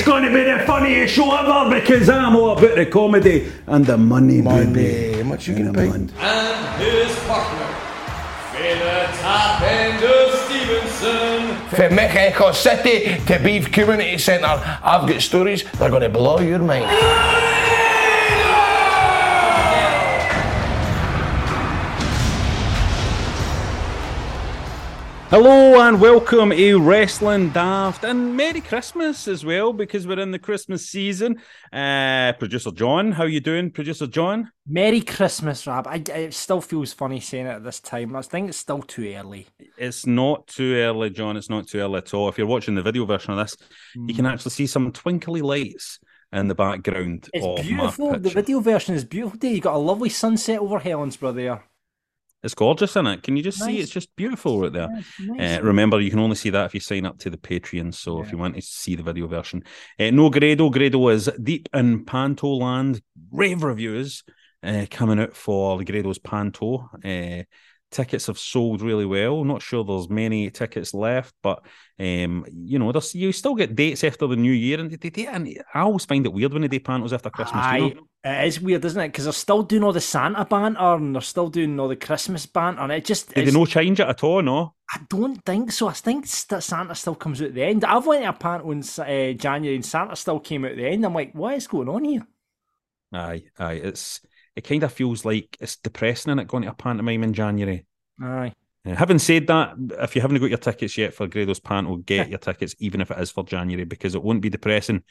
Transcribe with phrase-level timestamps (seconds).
[0.00, 3.84] It's going to be the funniest show ever because I'm all about the comedy and
[3.84, 5.18] the money, baby.
[5.18, 5.90] How much you And get the paid?
[5.90, 6.08] money.
[6.18, 7.66] and his partner,
[8.54, 11.68] Fela Top End of Stevenson.
[11.68, 14.46] From Mexico City to Beef Community Centre,
[14.82, 16.86] I've got stories that are going to blow your mind.
[25.30, 30.40] Hello and welcome to Wrestling Daft and Merry Christmas as well because we're in the
[30.40, 31.40] Christmas season.
[31.72, 34.50] Uh, Producer John, how you doing, Producer John?
[34.66, 35.86] Merry Christmas, Rob.
[35.86, 38.16] I, it still feels funny saying it at this time.
[38.16, 39.46] I think it's still too early.
[39.78, 41.36] It's not too early, John.
[41.36, 42.28] It's not too early at all.
[42.28, 43.56] If you're watching the video version of this,
[43.94, 46.00] you can actually see some twinkly lights
[46.32, 47.28] in the background.
[47.32, 48.18] It's beautiful.
[48.18, 49.38] The video version is beautiful.
[49.38, 49.52] Day.
[49.52, 51.69] You got a lovely sunset over Helensburgh there.
[52.42, 53.22] It's gorgeous, isn't it?
[53.22, 53.80] Can you just see?
[53.80, 54.88] It's just beautiful right there.
[54.90, 55.58] Yeah, nice.
[55.58, 57.94] Uh, remember, you can only see that if you sign up to the Patreon.
[57.94, 59.62] So if you want to see the video version,
[59.98, 60.70] uh, no Grado.
[60.70, 63.02] Grado is deep in Panto land.
[63.30, 64.24] Rave reviews
[64.62, 66.88] uh, coming out for Grado's Panto.
[67.90, 69.42] Tickets have sold really well.
[69.44, 71.64] Not sure there's many tickets left, but
[71.98, 75.26] um, you know, there's you still get dates after the new year, and they, they,
[75.26, 77.66] and I always find it weird when they do Pantos after Christmas.
[77.66, 78.06] do you Aye, know?
[78.24, 79.08] it is weird, isn't it?
[79.08, 82.46] Because they're still doing all the Santa banter and they're still doing all the Christmas
[82.46, 84.40] banter, and it just Did they no change it at all?
[84.42, 84.74] No.
[84.92, 85.88] I don't think so.
[85.88, 87.84] I think that Santa still comes out at the end.
[87.84, 90.86] I've went to a panto in uh, January and Santa still came out at the
[90.86, 91.04] end.
[91.04, 92.26] I'm like, what is going on here?
[93.12, 93.74] Aye, aye.
[93.74, 94.20] It's
[94.56, 97.86] it kind of feels like it's depressing, and it going to a pantomime in January.
[98.20, 98.52] Aye.
[98.86, 102.28] Uh, having said that, if you haven't got your tickets yet for Grado's Panto, get
[102.30, 105.02] your tickets, even if it is for January, because it won't be depressing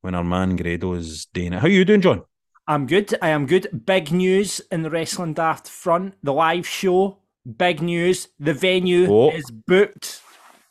[0.00, 1.60] when our man Grado is doing it.
[1.60, 2.22] How are you doing, John?
[2.66, 3.12] I'm good.
[3.20, 3.66] I am good.
[3.84, 6.14] Big news in the Wrestling Daft front.
[6.22, 7.18] The live show.
[7.56, 8.28] Big news.
[8.38, 9.30] The venue Oh.
[9.30, 10.22] is booked.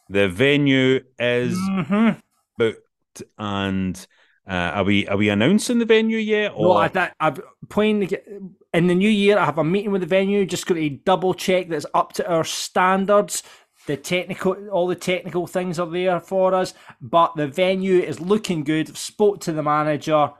[0.09, 2.19] The venue is Mhm.
[2.57, 4.07] booked, and
[4.49, 6.51] uh, are we are we announcing the venue yet?
[6.53, 7.37] No, Or I, that, I'm
[7.69, 8.27] playing to get,
[8.73, 9.37] in the new year.
[9.37, 10.45] I have a meeting with the venue.
[10.45, 13.43] Just going to double check that it's up to our standards.
[13.87, 18.63] The technical, all the technical things are there for us, but the venue is looking
[18.63, 18.95] good.
[18.97, 20.31] Spoke to the manager.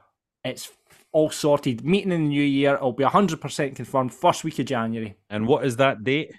[0.44, 0.70] It's
[1.12, 1.84] all sorted.
[1.84, 2.76] Meeting in the new year.
[2.76, 4.14] It'll be hundred percent confirmed.
[4.14, 5.16] First week of January.
[5.30, 6.34] and what is that date?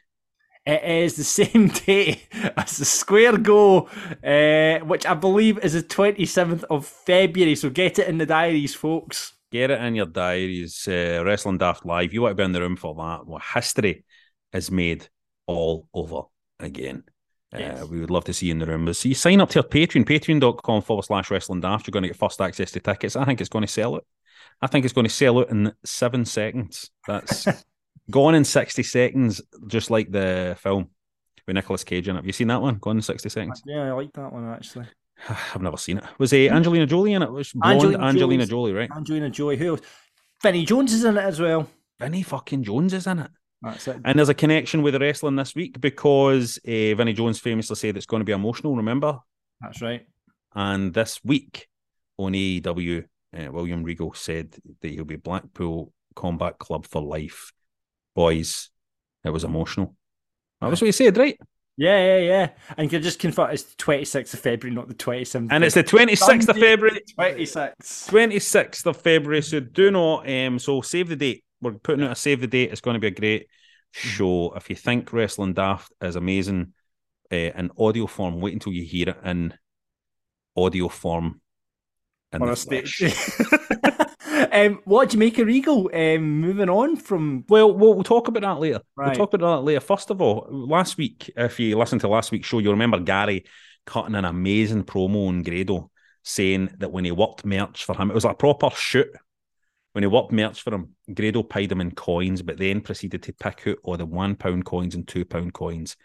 [0.71, 2.23] It is the same day
[2.57, 3.89] as the Square Go,
[4.23, 7.57] uh, which I believe is the 27th of February.
[7.57, 9.35] So get it in the diaries, folks.
[9.51, 10.87] Get it in your diaries.
[10.87, 12.13] Uh, Wrestling Daft Live.
[12.13, 13.27] You want to be in the room for that.
[13.27, 14.05] Well, history
[14.53, 15.09] is made
[15.47, 16.23] all over
[16.61, 17.03] again.
[17.53, 17.83] Yes.
[17.83, 18.95] Uh, we would love to see you in the room.
[18.95, 21.89] So you sign up to our Patreon, patreon.com forward slash wrestling daft.
[21.89, 23.17] You're going to get first access to tickets.
[23.17, 24.05] I think it's going to sell it.
[24.63, 26.91] I think it's going to sell out in seven seconds.
[27.09, 27.49] That's
[28.09, 30.91] gone in 60 seconds, just like the film
[31.47, 32.19] with Nicolas Cage in it.
[32.19, 32.77] Have you seen that one?
[32.77, 33.63] Gone in 60 seconds.
[33.67, 34.87] Yeah, I like that one actually.
[35.29, 36.05] I've never seen it.
[36.19, 37.31] Was uh, Angelina Jolie in it?
[37.31, 38.91] Was blonde Angelina, Angelina Jolie, right?
[38.95, 39.57] Angelina Jolie.
[39.57, 39.81] Who else?
[40.43, 41.69] Vinnie Jones is in it as well.
[41.99, 43.31] Vinnie fucking Jones is in it.
[43.63, 43.99] That's it.
[44.05, 47.97] And there's a connection with the wrestling this week because uh, Vinnie Jones famously said
[47.97, 49.19] it's going to be emotional, remember?
[49.61, 50.07] That's right.
[50.55, 51.69] And this week
[52.19, 53.05] on AEW,
[53.37, 57.53] uh, William Regal said that he'll be Blackpool Combat Club for life.
[58.15, 58.71] Boys,
[59.25, 59.95] it was emotional.
[60.61, 61.39] That was what you said, right?
[61.77, 62.51] Yeah, yeah, yeah.
[62.77, 65.49] And you can just confirm it's the 26th of February, not the 27th.
[65.51, 67.01] And it's the 26th of February.
[67.19, 68.11] 26th.
[68.11, 69.41] 26th of February.
[69.41, 71.43] So do not, um, so save the date.
[71.63, 72.71] We're putting out a save the date.
[72.71, 73.47] It's going to be a great
[73.93, 74.53] show.
[74.55, 76.75] If you think Wrestling Daft is amazing
[77.33, 79.55] uh, in audio form, wait until you hear it in
[80.57, 81.41] audio form.
[82.33, 83.03] in On a stage.
[84.53, 85.91] um, what do you make of Regal?
[85.93, 87.45] Um, moving on from.
[87.49, 88.81] Well, we'll, we'll talk about that later.
[88.97, 89.81] We'll talk about that later.
[89.81, 93.45] First of all, last week, if you listened to last week's show, you remember Gary
[93.87, 95.91] cutting an amazing promo on Grado
[96.23, 99.09] saying that when he worked merch for him, it was a proper shoot.
[99.93, 103.33] When he worked merch for him, Grado paid him in coins, but then proceeded to
[103.33, 105.97] pick out all the one pound coins and two pound coins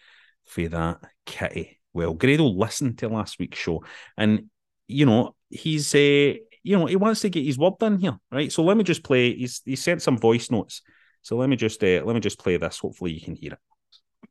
[0.45, 1.79] for that kitty.
[1.93, 3.83] Well, Grado listened to last week's show,
[4.17, 4.49] and
[4.87, 6.33] you know he's uh,
[6.65, 8.51] you know he wants to get his word done here, right?
[8.51, 9.35] So let me just play.
[9.35, 10.81] He's he sent some voice notes.
[11.21, 12.79] So let me just uh, let me just play this.
[12.79, 13.59] Hopefully you can hear it.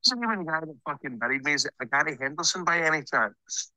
[0.04, 1.54] Isn't even fucking buried me?
[1.54, 3.70] Is it Gary Henderson by any chance?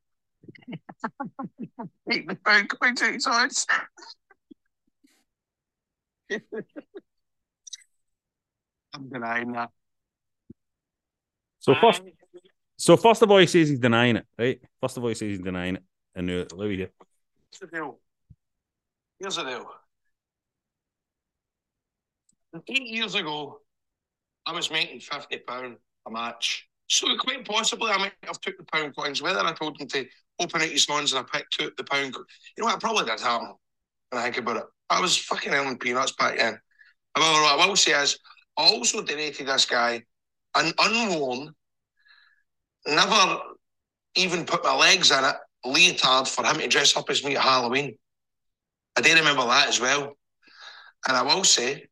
[8.93, 9.69] I'm denying that.
[11.59, 12.01] So first,
[12.77, 14.59] so first of all, he says he's denying it, right?
[14.81, 15.83] First of all, he says he's denying it,
[16.15, 16.89] and uh, let me hear.
[19.19, 19.65] The deal.
[22.67, 23.59] Eight years ago,
[24.45, 25.77] I was making fifty pound
[26.07, 26.67] a match.
[26.87, 29.21] So quite possibly I might have took the pound coins.
[29.21, 30.05] Whether I told him to
[30.39, 32.23] open out his ones and I picked out the pound, co-
[32.55, 32.75] you know what?
[32.75, 33.53] It probably did happen.
[34.09, 36.59] When I think about it, I was fucking earning peanuts back then.
[37.15, 38.17] However, what I will say is,
[38.57, 40.03] I also donated this guy
[40.55, 41.53] an unworn,
[42.87, 43.39] never
[44.15, 45.35] even put my legs in it,
[45.65, 47.97] leotard for him to dress up as me at Halloween.
[48.97, 50.17] I do remember that as well.
[51.07, 51.85] And I will say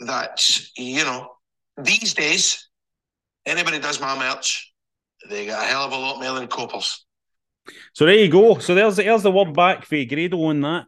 [0.00, 0.48] that,
[0.78, 1.28] you know,
[1.76, 2.68] these days,
[3.44, 4.72] anybody does my merch,
[5.28, 7.04] they get a hell of a lot more than coppers.
[7.92, 8.58] So there you go.
[8.58, 10.86] So there's there's the word back for Grado on that.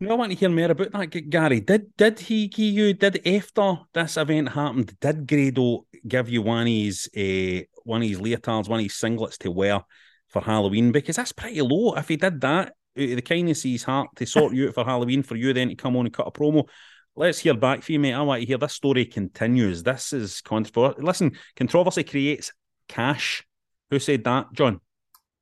[0.00, 1.60] Now I want to hear more about that, Gary.
[1.60, 2.94] Did did he give you?
[2.94, 4.96] Did after this event happened?
[5.00, 8.94] Did Grado give you one of his uh, one of his leotards, one of his
[8.94, 9.80] singlets to wear
[10.28, 10.92] for Halloween?
[10.92, 11.94] Because that's pretty low.
[11.94, 14.74] If he did that, out of the kindness of his heart to sort you out
[14.74, 16.68] for Halloween, for you then to come on and cut a promo.
[17.16, 18.14] Let's hear back from you, mate.
[18.14, 19.82] I want to hear this story continues.
[19.82, 21.02] This is controversy.
[21.02, 22.52] Listen, controversy creates
[22.88, 23.44] cash.
[23.90, 24.80] Who said that, John?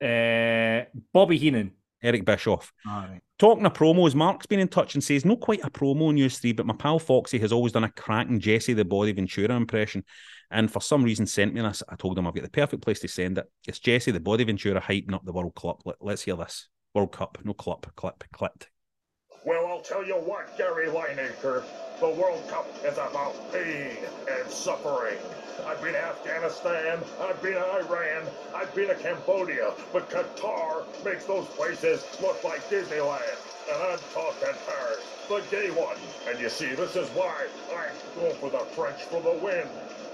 [0.03, 1.73] Uh, Bobby Heenan.
[2.03, 2.73] Eric Bischoff.
[2.87, 3.21] All right.
[3.39, 6.53] Talking of promos, Mark's been in touch and says, not quite a promo News 3,
[6.53, 10.05] but my pal Foxy has always done a cracking Jesse the Body Ventura impression.
[10.51, 11.83] And for some reason sent me this.
[11.89, 13.51] I told him I've got the perfect place to send it.
[13.67, 15.83] It's Jesse the Body Ventura hyping up the World Cup.
[15.85, 16.69] Let, us hear this.
[16.97, 18.71] World Cup, no clip, clip, clipped.
[19.45, 21.63] Well, I'll tell you what, Gary Lineker,
[22.01, 23.99] the World Cup is about pain
[24.31, 25.19] and suffering.
[25.67, 31.27] I've been to Afghanistan, I've been to Iran, I've been to Cambodia, but Qatar makes
[31.27, 33.21] those places look like Disneyland.
[33.71, 35.99] And I'm talking Paris, the gay one.
[36.27, 37.47] And you see, this is why
[37.77, 39.69] I'm going for the French for the win.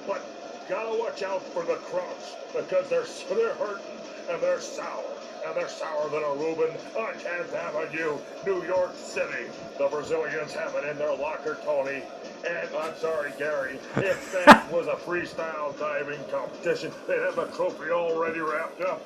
[0.08, 0.20] But
[0.68, 3.86] gotta watch out for the Krauts, because they're, they're hurting
[4.28, 5.11] and they're sour
[5.44, 8.16] and they're sour than a Reuben on 10th Avenue,
[8.46, 9.50] New York City.
[9.78, 12.02] The Brazilians have it in their locker, Tony.
[12.48, 17.90] And I'm sorry, Gary, if that was a freestyle diving competition, they'd have the trophy
[17.90, 19.02] already wrapped up.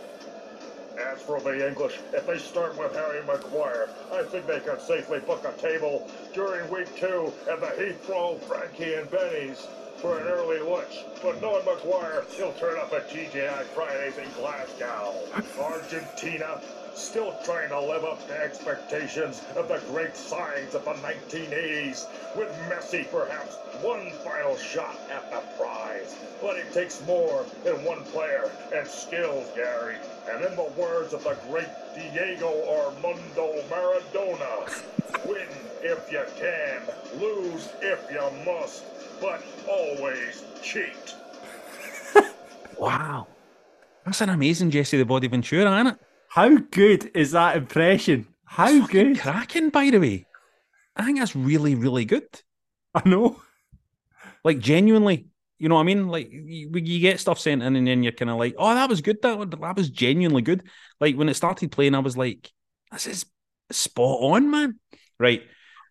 [0.99, 5.21] As for the English, if they start with Harry Maguire, I think they can safely
[5.21, 9.67] book a table during week two at the Heathrow, Frankie, and Benny's
[9.99, 11.05] for an early lunch.
[11.23, 15.15] But knowing Maguire, he'll turn up at TGI Fridays in Glasgow.
[15.61, 16.61] Argentina,
[16.95, 22.07] still trying to live up to expectations of the great signs of the 1980s,
[22.37, 26.15] with Messi perhaps one final shot at the prize.
[26.41, 29.97] But it takes more than one player and skills, Gary.
[30.31, 34.83] And in the words of the great Diego Armando Maradona,
[35.27, 35.49] win
[35.83, 36.83] if you can,
[37.21, 38.85] lose if you must,
[39.21, 41.15] but always cheat.
[42.79, 43.27] Wow.
[44.05, 45.99] That's an amazing Jesse the Body Ventura, isn't it?
[46.29, 48.27] How good is that impression?
[48.45, 49.19] How good?
[49.19, 50.27] Cracking, by the way.
[50.95, 52.27] I think that's really, really good.
[52.95, 53.41] I know.
[54.45, 55.27] Like, genuinely,
[55.59, 56.09] you know what I mean?
[56.09, 58.89] Like, you, you get stuff sent in and then you're kind of like, oh, that
[58.89, 59.21] was good.
[59.23, 60.63] That, one- that was genuinely good.
[61.01, 62.51] Like, when it started playing, I was like,
[62.93, 63.27] this is
[63.71, 64.79] spot on, man.
[65.19, 65.43] Right.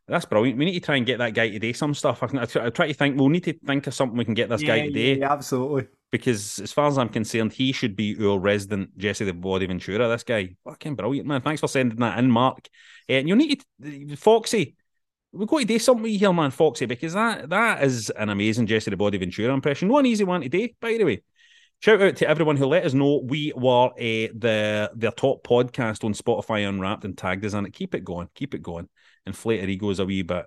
[0.08, 0.60] That's brilliant.
[0.60, 1.74] We need to try and get that guy today.
[1.74, 3.18] Some stuff I, can, I try I try to think.
[3.20, 5.18] We'll need to think of something we can get this guy Yeah, today.
[5.20, 5.88] yeah, absolutely.
[6.12, 10.08] because as far as I'm concerned, he should be your resident Jesse the Body Ventura.
[10.08, 11.42] This guy, fucking brilliant, man.
[11.42, 12.68] Thanks for sending that in, Mark.
[13.10, 14.76] Uh, and you need to, Foxy.
[15.32, 18.92] We've got to do something here, man, Foxy, because that that is an amazing Jesse
[18.92, 19.90] the Body Ventura impression.
[19.90, 21.24] One easy one to do, by the way.
[21.82, 26.04] Shout out to everyone who let us know we were uh, the their top podcast
[26.06, 27.74] on Spotify Unwrapped and tagged us in it.
[27.74, 28.88] Keep it going, keep it going.
[29.26, 30.46] Inflate our egos a wee bit.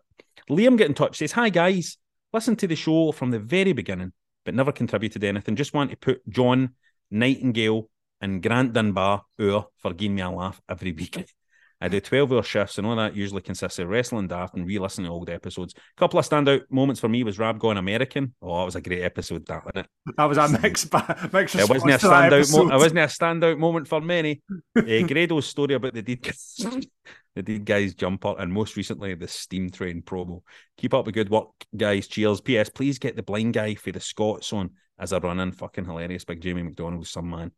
[0.51, 1.97] Liam get in touch, says, Hi guys,
[2.33, 4.13] listen to the show from the very beginning,
[4.45, 5.57] but never contributed anything.
[5.57, 6.71] Just want to put John
[7.11, 7.89] Nightingale
[8.21, 11.33] and Grant Dunbar hour for giving me a laugh every week.
[11.81, 14.81] I do 12 hour shifts, and all that usually consists of wrestling daft and re
[14.81, 15.75] listening to old episodes.
[15.77, 18.35] A couple of standout moments for me was Rab going American.
[18.43, 20.15] Oh, that was a great episode, that wasn't it?
[20.17, 20.93] That was a mixed
[21.33, 22.53] mixed It wasn't a response to that standout.
[22.53, 24.43] Mo- it wasn't a standout moment for many.
[24.77, 26.29] uh, Grado's story about the deed.
[27.35, 30.43] the Dead Guys jumper, and most recently the Steam Train promo.
[30.77, 32.09] Keep up the good work, guys.
[32.09, 32.41] Cheers.
[32.41, 32.69] P.S.
[32.69, 35.53] Please get the blind guy for the Scots on as a run in.
[35.53, 36.25] Fucking hilarious.
[36.25, 37.53] Big Jamie McDonald, some man.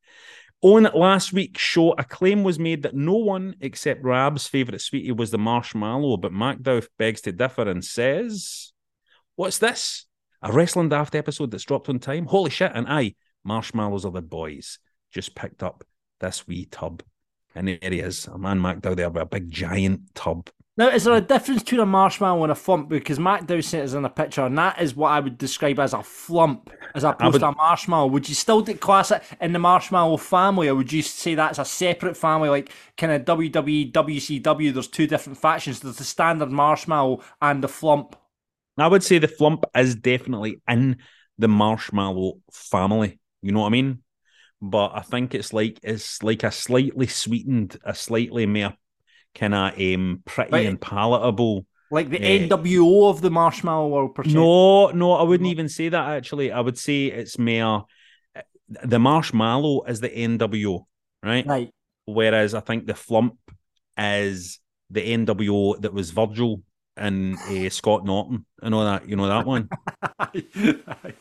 [0.62, 5.12] On last week's show, a claim was made that no one except Rab's favourite sweetie
[5.12, 8.72] was the marshmallow, but MacDowell begs to differ and says,
[9.36, 10.04] What's this?
[10.42, 12.26] A Wrestling Daft episode that's dropped on time?
[12.26, 12.72] Holy shit.
[12.74, 14.78] And I, marshmallows are the boys.
[15.12, 15.82] Just picked up
[16.20, 17.02] this wee tub.
[17.54, 20.50] And there he is, a man MacDowell there with a big giant tub.
[20.76, 22.88] Now, is there a difference between a marshmallow and a flump?
[22.88, 25.78] Because Mac Dow sent us in a picture, and that is what I would describe
[25.78, 28.06] as a flump, as opposed would- to a marshmallow.
[28.06, 31.64] Would you still class it in the marshmallow family, or would you say that's a
[31.66, 34.72] separate family, like kind of WWE, WCW?
[34.72, 35.80] There's two different factions.
[35.80, 38.16] There's the standard marshmallow and the flump.
[38.78, 40.98] I would say the flump is definitely in
[41.36, 43.18] the marshmallow family.
[43.42, 44.02] You know what I mean?
[44.62, 48.74] But I think it's like it's like a slightly sweetened, a slightly more
[49.34, 50.66] kind of um, pretty Right.
[50.66, 51.66] and palatable.
[51.90, 54.32] Like the Eh, NWO of the marshmallow world, per se.
[54.32, 56.52] No, no, I wouldn't even say that actually.
[56.52, 57.86] I would say it's more
[58.84, 60.86] the marshmallow is the NWO,
[61.22, 61.46] right?
[61.46, 61.70] Right.
[62.04, 63.36] Whereas I think the flump
[63.98, 66.62] is the NWO that was Virgil
[66.96, 69.08] and uh, Scott Norton and all that.
[69.08, 69.68] You know that one.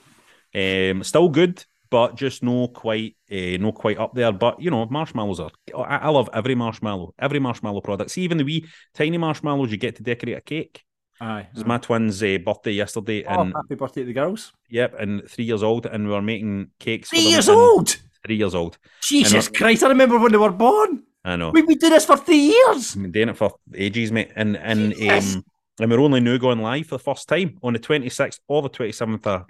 [0.55, 4.31] Um, still good, but just no quite, uh, no quite up there.
[4.31, 5.51] But you know, marshmallows are.
[5.75, 8.11] I, I love every marshmallow, every marshmallow product.
[8.11, 10.83] See, even the wee tiny marshmallows you get to decorate a cake.
[11.21, 11.41] Aye.
[11.51, 14.53] It was my twin's uh, birthday yesterday, Oh, and happy birthday to the girls.
[14.69, 17.09] yep, and three years old, and we were making cakes.
[17.09, 17.97] Three years old?
[18.25, 18.77] Three years old.
[19.01, 21.03] Jesus Christ, I remember when they were born.
[21.25, 21.51] I know.
[21.51, 22.95] We've been doing this for three years.
[22.95, 24.31] I've been doing it for ages, mate.
[24.37, 25.35] And and Jesus.
[25.35, 25.45] um,
[25.81, 28.61] and we're only now going live for the first time on the twenty sixth or
[28.61, 29.45] the twenty seventh of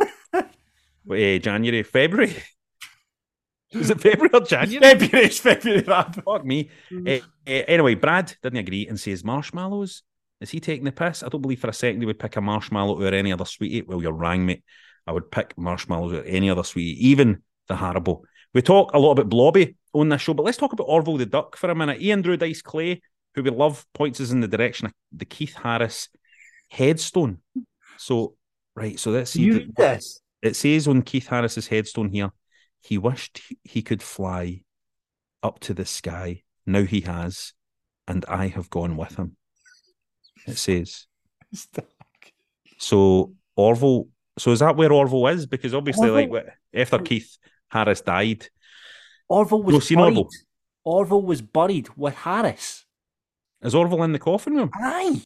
[1.10, 2.36] uh, January, February.
[3.72, 4.82] Is it February or January?
[4.82, 5.84] February, it's February.
[5.84, 6.70] Fuck me.
[6.92, 10.02] Uh, uh, anyway, Brad didn't agree and says marshmallows.
[10.42, 11.22] Is he taking the piss?
[11.22, 13.84] I don't believe for a second he would pick a marshmallow or any other sweetie.
[13.84, 14.64] Well, you're wrong, mate.
[15.06, 18.22] I would pick marshmallows or any other sweetie, even the Haribo.
[18.54, 21.26] We talk a lot about Blobby on this show, but let's talk about Orville the
[21.26, 22.02] Duck for a minute.
[22.02, 23.02] Ian Drew Dice Clay,
[23.36, 26.10] who we love, points us in the direction of the Keith Harris
[26.70, 27.40] headstone.
[27.98, 28.36] So,
[28.76, 29.42] right, so let's see.
[29.42, 30.22] You the- this.
[30.42, 32.32] It says on Keith Harris's headstone here,
[32.82, 34.64] he wished he- could fly
[35.44, 36.44] up to the sky.
[36.66, 37.54] Now he has,
[38.08, 39.36] and I have gone with him.
[40.48, 41.08] It says.
[42.78, 44.08] So Orville.
[44.38, 45.46] So is that where Orville is?
[45.46, 47.38] Because obviously, like Orville- wh- after Keith
[47.70, 48.48] Harris died,
[49.28, 50.00] Orville was buried.
[50.18, 50.30] Orville?
[50.86, 52.86] Orville was buried with Harris.
[53.62, 54.70] is Orville in the coffin room?
[54.76, 55.22] Aye.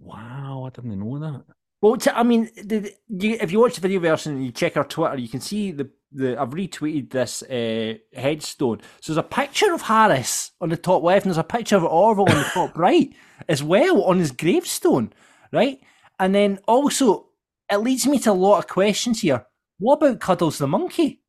[0.00, 1.44] Wow, I didn't know that.
[1.80, 4.52] Well, t- I mean, the, the- you, if you watch the video version and you
[4.52, 8.80] check our Twitter, you can see the, the I've retweeted this uh, headstone.
[9.00, 11.84] So there's a picture of Harris on the top left, and there's a picture of
[11.84, 13.12] Orville on the top right
[13.48, 15.12] as well on his gravestone,
[15.52, 15.80] right?
[16.18, 17.28] And then also,
[17.70, 19.46] it leads me to a lot of questions here.
[19.78, 21.22] What about Cuddles the monkey?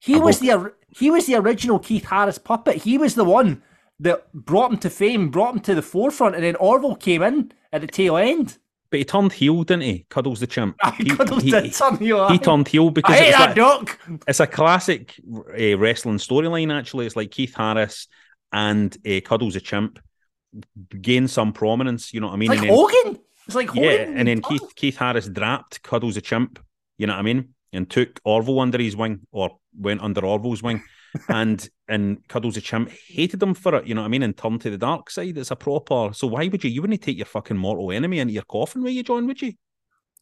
[0.00, 2.76] He was the he was the original Keith Harris puppet.
[2.76, 3.62] He was the one
[3.98, 7.52] that brought him to fame, brought him to the forefront, and then Orville came in
[7.70, 8.56] at the tail end.
[8.90, 10.06] But he turned heel, didn't he?
[10.10, 10.76] Cuddles the chimp.
[10.98, 13.56] He, Cuddles he- did turn heel, He turned heel because I hate it's that like-
[13.56, 13.98] duck.
[14.26, 16.76] It's a classic uh, wrestling storyline.
[16.76, 18.08] Actually, it's like Keith Harris
[18.52, 20.00] and uh, Cuddles the chimp
[21.00, 22.12] gain some prominence.
[22.12, 22.50] You know what I mean?
[22.52, 23.20] It's like And then- Hogan.
[23.46, 23.82] It's like Hogan.
[23.84, 26.58] Yeah, and then Keith Keith Harris drapped Cuddles the chimp.
[26.98, 27.54] You know what I mean?
[27.72, 30.82] And took Orville under his wing, or went under Orville's wing,
[31.28, 33.86] and and Cuddles the chimp hated him for it.
[33.86, 34.22] You know what I mean?
[34.22, 35.36] And turned to the dark side.
[35.36, 36.10] It's a proper.
[36.12, 36.70] So why would you?
[36.70, 39.26] You wouldn't take your fucking mortal enemy into your coffin, with you, John?
[39.26, 39.52] Would you?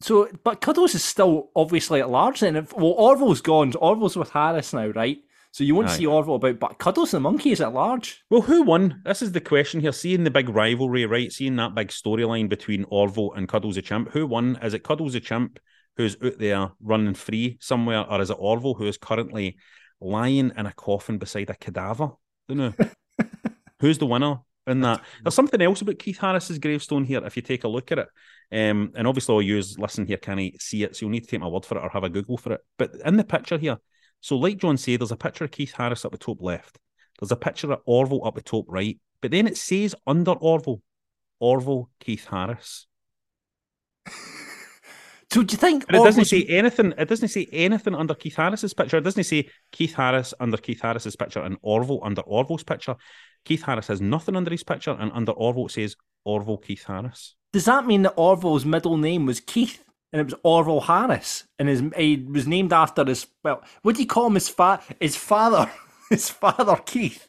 [0.01, 2.41] So, but Cuddles is still obviously at large.
[2.41, 3.73] and if, well, Orville's gone.
[3.75, 5.17] Orville's with Harris now, right?
[5.51, 5.97] So you won't Aye.
[5.97, 8.23] see Orville about, but Cuddles the monkey is at large.
[8.29, 9.01] Well, who won?
[9.03, 9.91] This is the question here.
[9.91, 11.31] Seeing the big rivalry, right?
[11.31, 14.59] Seeing that big storyline between Orville and Cuddles the Chimp, who won?
[14.61, 15.59] Is it Cuddles the Chimp
[15.97, 19.57] who's out there running free somewhere, or is it Orville who is currently
[20.01, 22.11] lying in a coffin beside a cadaver?
[22.47, 22.73] Don't know.
[23.79, 25.03] Who's the winner in that?
[25.23, 27.25] There's something else about Keith Harris's gravestone here.
[27.25, 28.07] If you take a look at it,
[28.51, 31.41] um, and obviously all you listen here can't see it, so you'll need to take
[31.41, 32.61] my word for it or have a Google for it.
[32.77, 33.77] But in the picture here,
[34.21, 36.77] so like John said, there's a picture of Keith Harris up the top left.
[37.19, 40.81] There's a picture of Orville up the top right, but then it says under Orville,
[41.39, 42.87] Orville Keith Harris.
[45.31, 45.85] So do you think?
[45.85, 46.93] But it doesn't say anything.
[46.97, 48.97] It doesn't say anything under Keith Harris's picture.
[48.97, 52.95] It doesn't say Keith Harris under Keith Harris's picture and Orville under Orville's picture.
[53.45, 55.95] Keith Harris has nothing under his picture, and under Orville it says
[56.25, 57.35] Orville Keith Harris.
[57.53, 61.69] Does that mean that Orville's middle name was Keith and it was Orville Harris and
[61.69, 64.35] his he was named after his well, what do you call him?
[64.35, 65.69] His fa- his father,
[66.09, 67.27] his father Keith.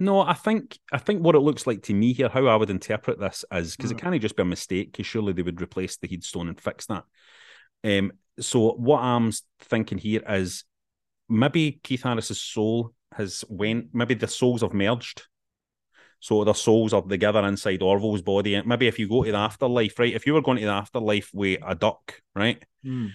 [0.00, 2.70] No, I think I think what it looks like to me here, how I would
[2.70, 5.96] interpret this is because it can't just be a mistake, because surely they would replace
[5.96, 7.04] the headstone and fix that.
[7.84, 10.64] Um, so what I'm thinking here is
[11.28, 15.26] maybe Keith Harris's soul has went, maybe the souls have merged.
[16.20, 18.54] So their souls are together inside Orville's body.
[18.54, 20.14] And maybe if you go to the afterlife, right?
[20.14, 22.62] If you were going to the afterlife with a duck, right?
[22.82, 23.08] Hmm.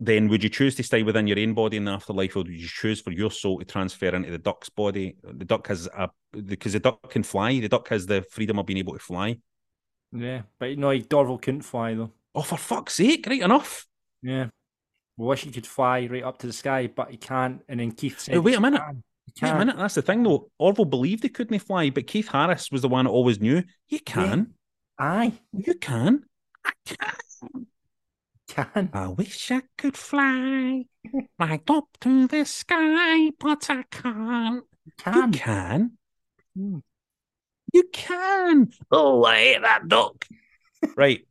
[0.00, 2.48] Then would you choose to stay within your own body in the afterlife, or would
[2.48, 5.16] you choose for your soul to transfer into the duck's body?
[5.22, 7.60] The duck has a because the duck can fly.
[7.60, 9.38] The duck has the freedom of being able to fly.
[10.12, 12.12] Yeah, but no, Dorval couldn't fly though.
[12.34, 13.26] Oh, for fuck's sake!
[13.28, 13.86] Right enough.
[14.22, 14.48] Yeah.
[15.18, 17.62] I wish he could fly right up to the sky, but he can't.
[17.68, 18.82] And then Keith said, Hey, wait a minute.
[19.40, 19.76] Wait a minute.
[19.76, 20.50] That's the thing, though.
[20.58, 24.00] Orville believed he couldn't fly, but Keith Harris was the one that always knew you
[24.00, 24.54] can.
[24.98, 26.24] Aye, You can.
[26.64, 27.66] I can.
[28.54, 28.90] Can.
[28.92, 30.84] I wish I could fly
[31.38, 34.64] right up to the sky, but I can't.
[34.98, 35.32] Can.
[35.32, 35.92] You can.
[36.56, 36.78] Hmm.
[37.72, 38.70] You can.
[38.92, 40.26] Oh, I hate that duck.
[40.96, 41.26] right.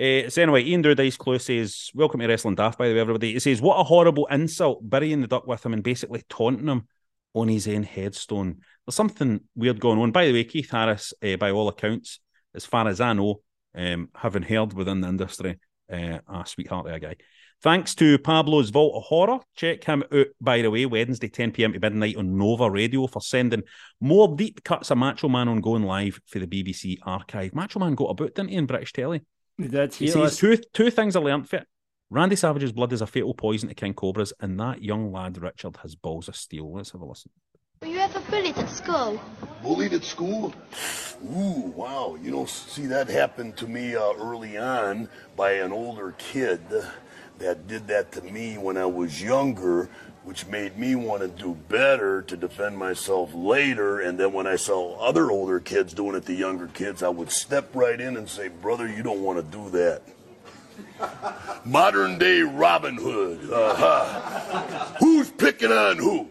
[0.00, 3.32] Uh, so anyway, Ian Dice Clue says, "Welcome to Wrestling Daft." By the way, everybody.
[3.32, 6.86] He says, "What a horrible insult, burying the duck with him and basically taunting him
[7.32, 10.12] on his own headstone." There's something weird going on.
[10.12, 12.20] By the way, Keith Harris, uh, by all accounts,
[12.54, 13.40] as far as I know,
[13.74, 15.58] um, having heard within the industry,
[15.92, 17.16] uh, a sweetheart there, guy.
[17.62, 19.38] Thanks to Pablo's Vault of Horror.
[19.56, 23.22] Check him out, by the way, Wednesday, 10 pm to midnight on Nova Radio for
[23.22, 23.62] sending
[24.00, 27.54] more deep cuts of Macho Man on going live for the BBC archive.
[27.54, 29.22] Macho Man got about, didn't he, in British telly?
[29.56, 29.94] He did.
[29.94, 31.66] He He says two, two things I learnt for it.
[32.10, 35.78] Randy Savage's blood is a fatal poison to King Cobras, and that young lad, Richard,
[35.78, 36.72] has balls of steel.
[36.72, 37.30] Let's have a listen.
[38.04, 39.18] Ever bullied at school?
[39.62, 40.52] Bullied at school?
[41.24, 42.18] Ooh, wow.
[42.22, 46.60] You know, see, that happened to me uh, early on by an older kid
[47.38, 49.88] that did that to me when I was younger,
[50.22, 54.00] which made me want to do better to defend myself later.
[54.00, 57.30] And then when I saw other older kids doing it to younger kids, I would
[57.30, 60.02] step right in and say, Brother, you don't want to do that.
[61.64, 63.50] Modern day Robin Hood.
[63.50, 64.96] Uh-huh.
[64.98, 66.28] Who's picking on who?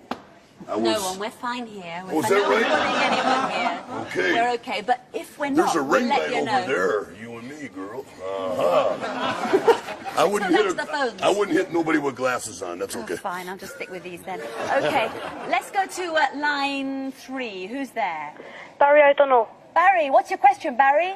[0.69, 1.19] I No one.
[1.19, 2.03] We're fine here.
[2.07, 2.63] We're Oh, is that no right?
[2.67, 4.23] bullying anyone here.
[4.23, 4.33] Okay.
[4.33, 4.81] We're okay.
[4.85, 6.67] But if we're There's not, a we'll ring let light you over know.
[6.67, 8.05] there, you and me, girl.
[8.23, 9.79] Uh-huh.
[10.17, 11.21] I wouldn't hit Select the phones.
[11.21, 12.79] a, I wouldn't hit nobody with glasses on.
[12.79, 13.13] That's okay.
[13.15, 13.47] Oh, fine.
[13.49, 14.39] I'll just stick with these then.
[14.41, 15.09] Okay.
[15.49, 17.67] Let's go to uh, line three.
[17.67, 18.33] Who's there?
[18.79, 19.47] Barry O'Donnell.
[19.73, 21.15] Barry, what's your question, Barry?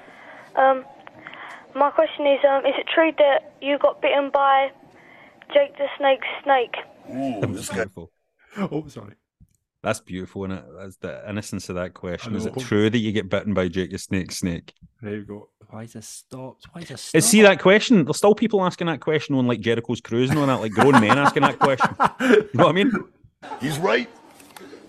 [0.55, 0.83] Um,
[1.75, 4.71] my question is, um, is it true that you got bitten by
[5.53, 6.75] Jake the Snake's snake?
[7.13, 7.85] Ooh, this guy.
[8.57, 9.13] Oh, sorry.
[9.87, 10.65] That's beautiful, is it?
[10.77, 12.35] That's the innocence of that question.
[12.35, 14.73] Is it true that you get bitten by Jake the Snake Snake?
[15.01, 15.47] There you go.
[15.69, 16.65] Why is this stopped?
[16.73, 17.23] Why is this stopped?
[17.23, 18.03] See that question?
[18.03, 20.91] There's still people asking that question on like Jericho's cruise and all that, like grown
[20.99, 21.89] men asking that question.
[22.19, 22.91] You know what I mean?
[23.61, 24.09] He's right.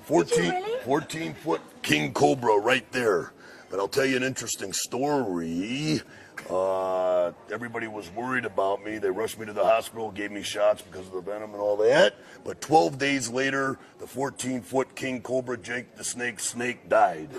[0.06, 3.32] 14, 14 foot king cobra right there.
[3.70, 6.00] But I'll tell you an interesting story.
[6.48, 8.96] Uh, everybody was worried about me.
[8.98, 11.76] They rushed me to the hospital, gave me shots because of the venom and all
[11.78, 12.14] that.
[12.44, 17.28] But 12 days later, the 14 foot king cobra Jake the Snake Snake died.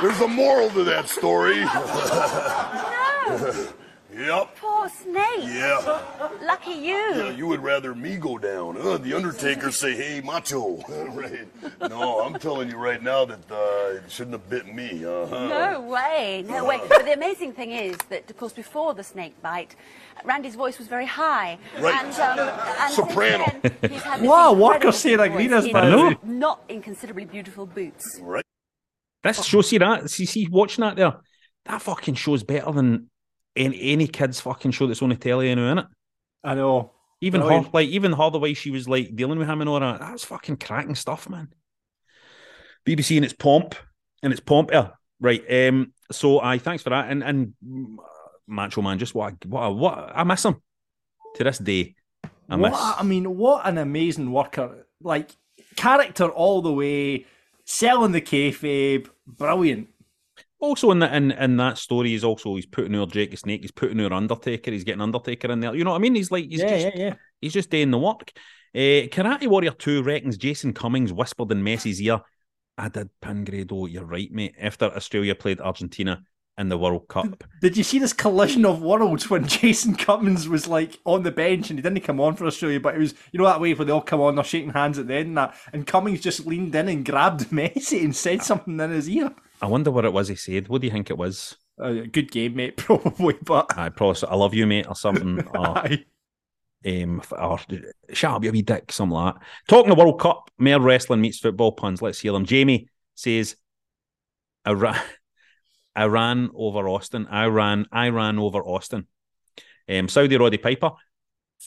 [0.00, 1.58] There's a moral to that story.
[4.26, 4.56] yep.
[4.82, 5.44] Poor snake.
[5.44, 6.00] Yeah.
[6.42, 6.96] Lucky you.
[6.96, 8.76] Yeah, you would rather me go down.
[8.76, 10.78] Uh, the Undertaker say, "Hey, Macho."
[11.14, 11.46] right?
[11.88, 15.04] No, I'm telling you right now that uh, it shouldn't have bit me.
[15.04, 15.46] Uh-huh.
[15.46, 16.80] No way, no way.
[16.88, 19.76] But the amazing thing is that, of course, before the snake bite,
[20.24, 21.58] Randy's voice was very high.
[21.78, 22.04] Right.
[22.04, 22.48] And, um,
[22.80, 23.44] and Soprano.
[23.62, 26.18] then, he's had this Wow, Walker saying voice Agrena's in by the way.
[26.24, 28.18] Not inconsiderably beautiful boots.
[28.20, 28.44] Right.
[29.22, 30.10] This show, see that?
[30.10, 31.20] See, see, watching that there,
[31.66, 33.11] that fucking show's better than
[33.56, 35.88] any, any kid's fucking show that's on the telly now, innit?
[36.44, 36.92] I know.
[37.20, 39.78] Even her, like, even her, the way she was like dealing with him and all
[39.78, 41.48] that, that's fucking cracking stuff, man.
[42.86, 43.76] BBC and its pomp,
[44.22, 44.88] and its pomp, yeah,
[45.20, 45.42] right.
[45.68, 47.96] Um, so I thanks for that, and and mm,
[48.48, 50.60] Macho Man, just what, I- what, I- what I miss him
[51.36, 51.94] to this day.
[52.50, 52.80] I What miss.
[52.80, 54.88] a- I mean, what an amazing worker!
[55.00, 55.30] Like
[55.76, 57.26] character all the way,
[57.64, 59.90] selling the kayfabe, brilliant.
[60.62, 63.62] Also in that in, in that story, he's also he's putting over Jake the Snake,
[63.62, 65.74] he's putting over Undertaker, he's getting Undertaker in there.
[65.74, 66.14] You know what I mean?
[66.14, 67.14] He's like he's Yeah, just yeah, yeah.
[67.40, 68.30] he's just doing the work.
[68.72, 72.20] Uh, Karate Warrior 2 reckons Jason Cummings whispered in Messi's ear,
[72.78, 76.22] I did pin Grado, you're right, mate, after Australia played Argentina
[76.56, 77.42] in the World Cup.
[77.60, 81.70] Did you see this collision of worlds when Jason Cummings was like on the bench
[81.70, 83.84] and he didn't come on for Australia, but it was you know that way where
[83.84, 86.46] they all come on, they're shaking hands at the end and that, and Cummings just
[86.46, 89.34] leaned in and grabbed Messi and said something in his ear.
[89.62, 90.68] I wonder what it was he said.
[90.68, 91.56] What do you think it was?
[91.80, 95.40] Uh, good game, mate, probably, but I probably I love you, mate, or something.
[95.54, 96.04] or- Aye.
[96.84, 97.60] Um, or
[98.12, 99.42] shut up, you wee dick, something like that.
[99.68, 102.02] Talking the World Cup, mere wrestling meets football puns.
[102.02, 102.44] Let's hear them.
[102.44, 103.54] Jamie says,
[104.66, 105.00] Iran,
[105.96, 107.28] Iran over Austin.
[107.28, 109.06] Iran, Iran over Austin.
[109.88, 110.90] Um, Saudi Roddy Piper.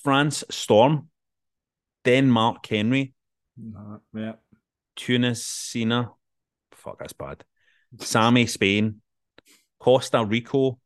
[0.04, 1.08] France Storm.
[2.04, 3.14] Denmark Henry.
[4.14, 4.34] Yeah.
[4.98, 6.10] Tunisia.
[6.74, 7.44] Fuck, that's bad.
[8.00, 9.02] Sammy Spain.
[9.80, 10.80] Costa Rico.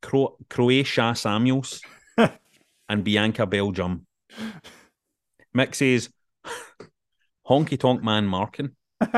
[0.00, 1.80] Cro- Croatia Samuels.
[2.88, 4.06] and Bianca Belgium.
[5.56, 6.10] Mick says
[7.48, 8.76] Honky Tonk Man Markin.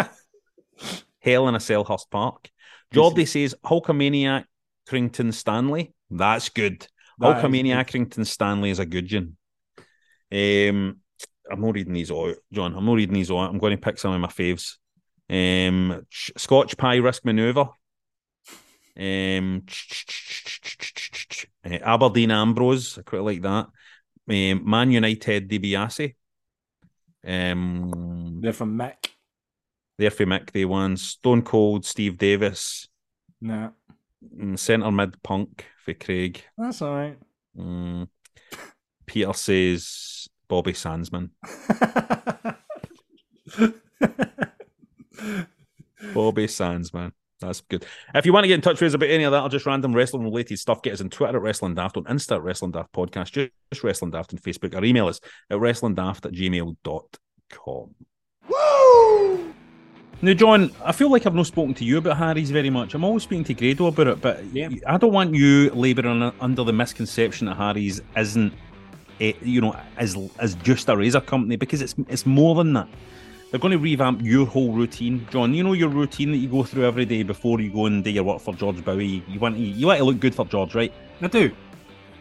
[1.21, 2.51] Hell in a Selhurst Park.
[2.93, 4.45] Jordy says Hulkamaniac
[4.89, 5.93] Crington Stanley.
[6.11, 6.87] That's good.
[7.19, 9.37] That Hulkamaniac Crington Stanley is a good one.
[10.33, 11.01] Um,
[11.51, 12.75] I'm not reading these all out, John.
[12.75, 13.51] I'm not reading these all out.
[13.51, 14.77] I'm going to pick some of my faves.
[15.31, 17.69] Um, Scotch Pie Risk Maneuver.
[18.99, 19.64] Um,
[21.64, 22.99] uh, Aberdeen Ambrose.
[22.99, 23.66] I quite like that.
[24.29, 26.14] Um, Man United DiBiase.
[27.27, 29.11] Um, They're from Mick.
[29.99, 30.51] they're from Mick.
[30.51, 32.88] They won Stone Cold Steve Davis.
[33.40, 33.71] Nah,
[34.57, 36.43] Centre mid Punk for Craig.
[36.59, 37.19] that's all right.
[37.57, 38.09] Mm.
[39.07, 41.31] Peter says Bobby Sandsman.
[46.14, 47.12] Bobby Sands, man.
[47.40, 47.87] That's good.
[48.14, 49.64] If you want to get in touch with us about any of that or just
[49.64, 52.73] random wrestling related stuff, get us on Twitter at Wrestling Daft, on Insta at Wrestling
[52.73, 57.94] Daft Podcast, just, just Wrestling Daft on Facebook, or email us at wrestlingdaft at gmail.com.
[60.23, 62.92] Now, John, I feel like I've not spoken to you about Harry's very much.
[62.92, 64.44] I'm always speaking to Grado about it, but
[64.87, 68.53] I don't want you labouring under the misconception that Harry's isn't,
[69.18, 72.88] you know, as as just a razor company because it's it's more than that.
[73.51, 75.53] They're going to revamp your whole routine, John.
[75.55, 78.11] You know your routine that you go through every day before you go and do
[78.11, 79.25] your work for George Bowie.
[79.27, 80.93] You want to, you want to look good for George, right?
[81.21, 81.51] I do.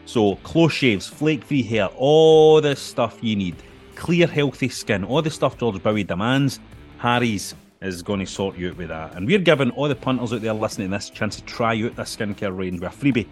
[0.05, 3.55] So close shaves, flake-free hair, all the stuff you need,
[3.93, 6.59] clear, healthy skin, all the stuff George Bowie demands.
[6.97, 10.33] Harry's is going to sort you out with that, and we're giving all the punters
[10.33, 13.27] out there listening to this chance to try out this skincare range with a freebie,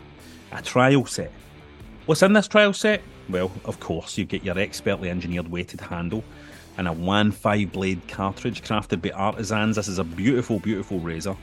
[0.51, 1.31] a trial set.
[2.05, 3.01] What's in this trial set?
[3.27, 6.23] Well, of course, you get your expertly engineered weighted handle
[6.77, 9.75] and a 1.5 blade cartridge crafted by artisans.
[9.75, 11.35] This is a beautiful, beautiful razor.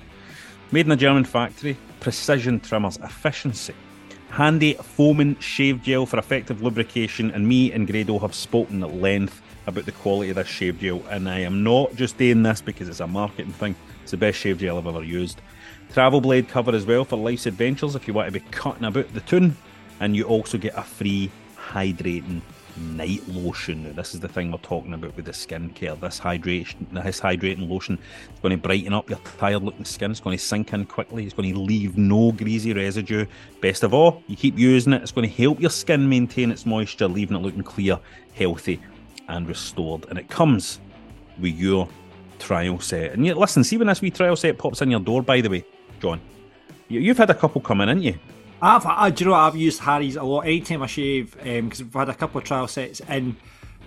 [0.71, 3.75] Made in a German factory, precision trimmers, efficiency,
[4.31, 9.41] handy foaming shave gel for effective lubrication, and me and Grado have spoken at length
[9.67, 12.89] about the quality of this shave gel, and I am not just doing this because
[12.89, 13.75] it's a marketing thing.
[14.03, 15.41] It's the best shave gel I've ever used.
[15.93, 19.13] Travel blade cover as well for life's adventures if you want to be cutting about
[19.15, 19.57] the tune,
[20.01, 22.41] and you also get a free hydrating
[22.77, 23.95] night lotion.
[23.95, 25.99] This is the thing we're talking about with the skincare.
[26.01, 27.99] This hydration, this hydrating lotion
[28.33, 30.11] is going to brighten up your tired-looking skin.
[30.11, 31.25] It's going to sink in quickly.
[31.25, 33.27] It's going to leave no greasy residue.
[33.61, 35.03] Best of all, you keep using it.
[35.03, 37.99] It's going to help your skin maintain its moisture, leaving it looking clear,
[38.35, 38.81] healthy,
[39.29, 40.07] and restored.
[40.11, 40.81] And it comes
[41.39, 41.89] with your
[42.39, 43.13] trial set.
[43.13, 45.23] And you, listen, see when this wee trial set pops in your door.
[45.23, 45.65] By the way,
[46.01, 46.21] John,
[46.89, 48.19] you, you've had a couple coming, in, haven't you?
[48.65, 49.37] I've, I, do you know?
[49.37, 50.47] I've used Harry's a lot.
[50.47, 53.37] Anytime I shave, um, because we've had a couple of trial sets in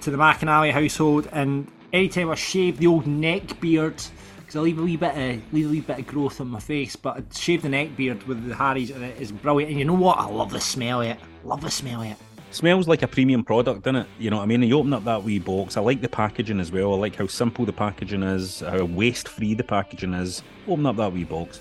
[0.01, 3.99] to the McAnally household, and anytime I shave the old neck beard,
[4.37, 6.59] because I leave a wee bit of leave a wee bit of growth on my
[6.59, 9.71] face, but I shave the neck beard with the Harry's, and it is brilliant.
[9.71, 10.19] And you know what?
[10.19, 11.17] I love the smell of it.
[11.43, 12.17] Love the smell of it.
[12.51, 14.07] Smells like a premium product, doesn't it?
[14.19, 14.61] You know what I mean?
[14.61, 15.75] You open up that wee box.
[15.75, 16.93] I like the packaging as well.
[16.93, 20.43] I like how simple the packaging is, how waste free the packaging is.
[20.67, 21.59] Open up that wee box.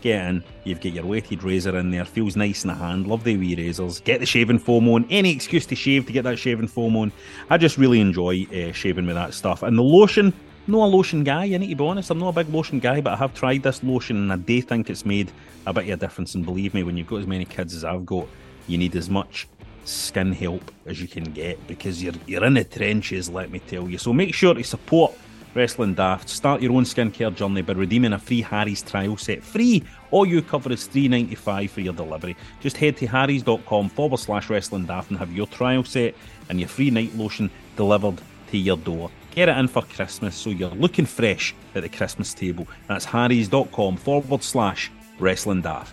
[0.00, 3.24] Get in, you've got your weighted razor in there, feels nice in the hand, love
[3.24, 4.00] the wee razors.
[4.00, 7.10] Get the shaving foam on, any excuse to shave to get that shaving foam on.
[7.50, 9.64] I just really enjoy uh, shaving with that stuff.
[9.64, 10.32] And the lotion,
[10.68, 13.00] not a lotion guy, I need to be honest, I'm not a big lotion guy,
[13.00, 15.32] but I have tried this lotion and I do think it's made
[15.66, 16.36] a bit of a difference.
[16.36, 18.28] And believe me, when you've got as many kids as I've got,
[18.68, 19.48] you need as much
[19.84, 23.88] skin help as you can get because you're you're in the trenches, let me tell
[23.88, 23.98] you.
[23.98, 25.12] So make sure to support
[25.58, 26.28] Wrestling Daft.
[26.28, 29.42] Start your own skincare journey by redeeming a free Harry's trial set.
[29.42, 29.82] Free!
[30.12, 32.36] All you cover is three ninety five for your delivery.
[32.60, 36.14] Just head to harrys.com forward slash wrestling daft and have your trial set
[36.48, 38.20] and your free night lotion delivered
[38.52, 39.10] to your door.
[39.34, 42.68] Get it in for Christmas so you're looking fresh at the Christmas table.
[42.86, 45.92] That's harrys.com forward slash wrestling daft.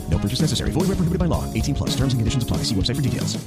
[0.21, 0.69] No purchase necessary.
[0.71, 1.51] Void where prohibited by law.
[1.53, 1.89] 18 plus.
[1.95, 2.57] Terms and conditions apply.
[2.57, 3.43] See website for details.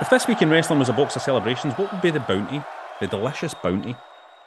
[0.00, 2.62] If this week in wrestling was a box of celebrations, what would be the bounty?
[3.00, 3.96] The delicious bounty.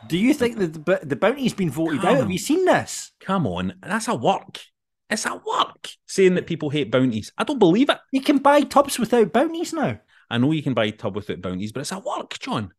[0.07, 2.13] Do you think that the, the bounty's been voted Come out?
[2.15, 2.21] on.
[2.23, 3.13] Have you seen this?
[3.21, 4.59] Come on, that's a work.
[5.09, 7.31] It's a work saying that people hate bounties.
[7.37, 7.97] I don't believe it.
[8.11, 9.99] You can buy tubs without bounties now.
[10.29, 12.73] I know you can buy a tub without bounties, but it's a work, John.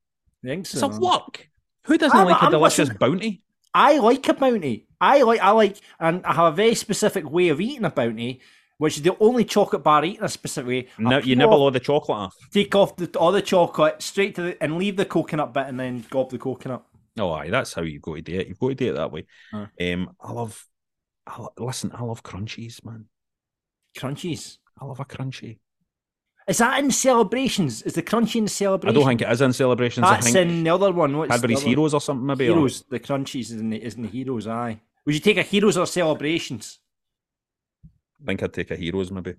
[0.44, 1.48] I think It's a work.
[1.84, 3.42] Who doesn't I'm- like a I'm delicious listening- bounty?
[3.74, 4.86] I like a bounty.
[5.00, 8.40] I like I like and I have a very specific way of eating a bounty,
[8.78, 10.88] which is the only chocolate bar I eat in a specific way.
[10.98, 12.34] No, you nibble off- all the chocolate off.
[12.50, 15.78] take off the, all the chocolate straight to the and leave the coconut bit and
[15.78, 16.84] then gob the coconut.
[17.18, 18.46] Oh, aye, that's how you go to do it.
[18.48, 19.26] You've got to do it that way.
[19.52, 19.92] Aye.
[19.92, 20.66] Um, I love,
[21.26, 23.06] I lo- listen, I love crunchies, man.
[23.96, 24.58] Crunchies.
[24.78, 25.58] I love a crunchy.
[26.48, 27.82] Is that in celebrations?
[27.82, 30.06] Is the crunchy in the I don't think it is in celebrations.
[30.06, 31.16] That's I think in the other one.
[31.16, 32.48] What's Cadbury's other- Heroes or something, maybe.
[32.48, 32.84] or- Heroes.
[32.88, 34.46] The crunchies is in the, is the heroes.
[34.46, 34.80] Aye.
[35.04, 36.78] Would you take a heroes or celebrations?
[38.22, 39.34] I think I'd take a Heroes, maybe.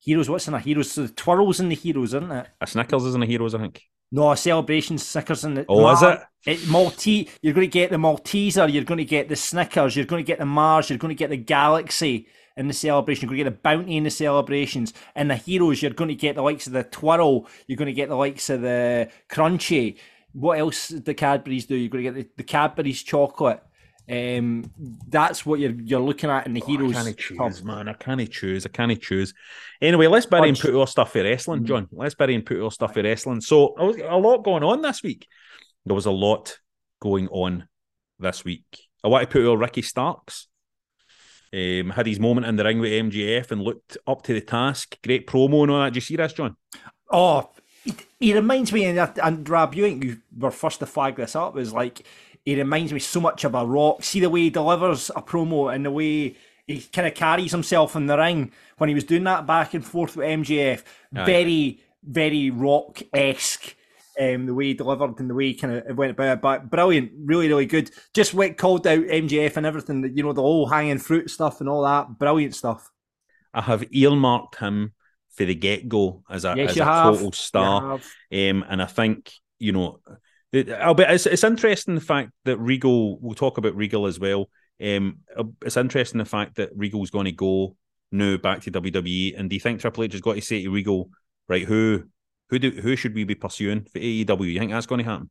[0.00, 0.28] Heroes.
[0.28, 0.90] What's in a heroes?
[0.92, 2.48] So the twirls in the heroes, isn't it?
[2.60, 3.82] A Snickers is in a Heroes, I think.
[4.10, 5.66] No, celebration Snickers in the.
[5.68, 6.20] Oh, is it?
[6.46, 7.28] It Maltese.
[7.42, 8.72] You're going to get the Malteser.
[8.72, 9.96] You're going to get the Snickers.
[9.96, 10.88] You're going to get the Mars.
[10.88, 13.22] You're going to get the Galaxy in the celebration.
[13.22, 14.94] You're going to get the Bounty in the celebrations.
[15.14, 17.46] And the heroes, you're going to get the likes of the Twirl.
[17.66, 19.98] You're going to get the likes of the Crunchy.
[20.32, 21.76] What else did the Cadbury's do?
[21.76, 23.62] You're going to get the, the Cadbury's chocolate.
[24.10, 24.70] Um,
[25.06, 26.96] that's what you're you're looking at in the heroes.
[26.96, 27.50] I can't top.
[27.50, 27.88] choose, man.
[27.88, 28.64] I can't choose.
[28.64, 29.34] I can't choose.
[29.82, 31.88] Anyway, let's bury and put our stuff for wrestling, John.
[31.92, 33.42] Let's bury and put our stuff for wrestling.
[33.42, 35.26] So a lot going on this week.
[35.84, 36.58] There was a lot
[37.00, 37.68] going on
[38.18, 38.64] this week.
[39.04, 40.48] I want to put our Ricky Starks.
[41.52, 44.98] Um, had his moment in the ring with MJF and looked up to the task.
[45.02, 45.92] Great promo and all that.
[45.92, 46.56] Do you see this, John?
[47.10, 47.50] Oh,
[47.84, 51.34] he, he reminds me, and, and Rab, you think you were first to flag this
[51.34, 52.04] up, is like
[52.48, 54.02] he reminds me so much of a rock.
[54.02, 56.34] See the way he delivers a promo and the way
[56.66, 59.84] he kind of carries himself in the ring when he was doing that back and
[59.84, 60.82] forth with MJF.
[61.26, 63.74] Very, very rock esque.
[64.18, 66.70] Um, the way he delivered and the way he kind of went about it, but
[66.70, 67.90] brilliant, really, really good.
[68.14, 71.68] Just went called out MJF and everything, you know, the whole hanging fruit stuff and
[71.68, 72.90] all that, brilliant stuff.
[73.52, 74.94] I have earmarked him
[75.32, 77.92] for the get go as a, Yes, as a total star.
[78.32, 80.00] Um, and I think, you know,
[80.52, 84.18] it- I'll be, it's, it's interesting the fact that Regal, we'll talk about Regal as
[84.18, 84.48] well.
[84.82, 85.18] Um,
[85.62, 87.76] it's interesting the fact that Regal's going to go
[88.12, 89.38] now back to WWE.
[89.38, 91.10] And do you think Triple H has got to say to Regal,
[91.48, 92.04] right, who
[92.50, 94.52] who do who should we be pursuing for AEW?
[94.52, 95.30] You think that's going to happen?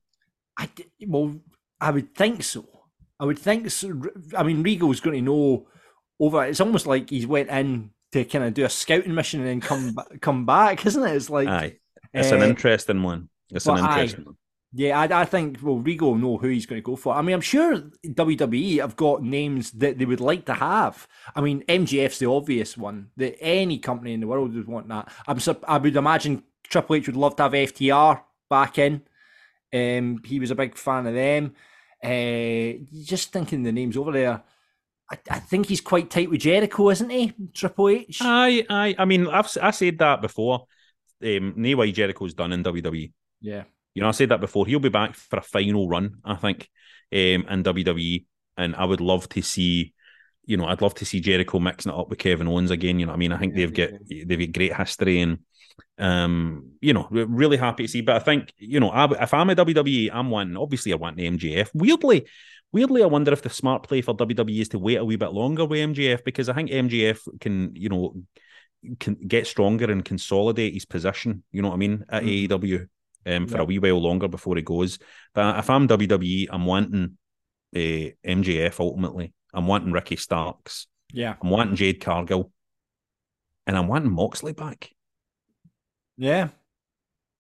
[0.58, 0.70] I
[1.08, 1.36] well,
[1.80, 2.66] I would think so.
[3.20, 4.02] I would think so.
[4.36, 5.68] I mean, Regal's going to know
[6.20, 6.46] over.
[6.46, 9.62] It's almost like he's went in to kind of do a scouting mission and then
[9.62, 11.16] come come back, isn't it?
[11.16, 11.78] It's like Aye.
[12.14, 13.30] It's an uh, interesting one.
[13.52, 14.02] It's an aye.
[14.02, 14.37] interesting one.
[14.78, 17.16] Yeah, I, I think well, Regal will know who he's going to go for.
[17.16, 21.08] I mean, I'm sure WWE have got names that they would like to have.
[21.36, 25.12] I mean, MJF's the obvious one that any company in the world would want that.
[25.28, 29.02] I'm I would imagine Triple H would love to have FTR back in.
[29.74, 31.56] Um, he was a big fan of them.
[32.04, 34.44] Uh, just thinking the names over there.
[35.12, 37.34] I, I think he's quite tight with Jericho, isn't he?
[37.52, 38.20] Triple H.
[38.22, 38.96] Aye, aye.
[39.00, 40.68] I mean, I've I said that before.
[41.24, 43.12] Um, no way Jericho's done in WWE.
[43.42, 43.64] Yeah.
[43.98, 44.68] You know, I said that before.
[44.68, 46.70] He'll be back for a final run, I think,
[47.12, 47.18] um,
[47.50, 49.92] in WWE, and I would love to see.
[50.46, 53.00] You know, I'd love to see Jericho mixing it up with Kevin Owens again.
[53.00, 55.40] You know, what I mean, I think they've got they've got great history, and
[55.98, 58.02] um, you know, we're really happy to see.
[58.02, 60.56] But I think you know, I, if I'm a WWE, I'm one.
[60.56, 61.72] Obviously, I want the MJF.
[61.74, 62.28] Weirdly,
[62.72, 65.34] weirdly, I wonder if the smart play for WWE is to wait a wee bit
[65.34, 68.14] longer with MJF because I think MJF can, you know,
[69.00, 71.42] can get stronger and consolidate his position.
[71.52, 72.48] You know what I mean at Mhm.
[72.48, 72.88] AEW
[73.28, 73.62] um, for Yeah.
[73.64, 74.98] a wee while longer before he goes.
[75.34, 77.18] But if I'm WWE, I'm wanting
[77.76, 77.80] uh,
[78.26, 79.34] MJF ultimately.
[79.54, 80.88] I'm wanting Ricky Starks.
[81.14, 81.36] Yeah.
[81.42, 82.52] I'm wanting Jade Cargill,
[83.66, 84.92] and I'm wanting Moxley back.
[86.18, 86.50] Yeah.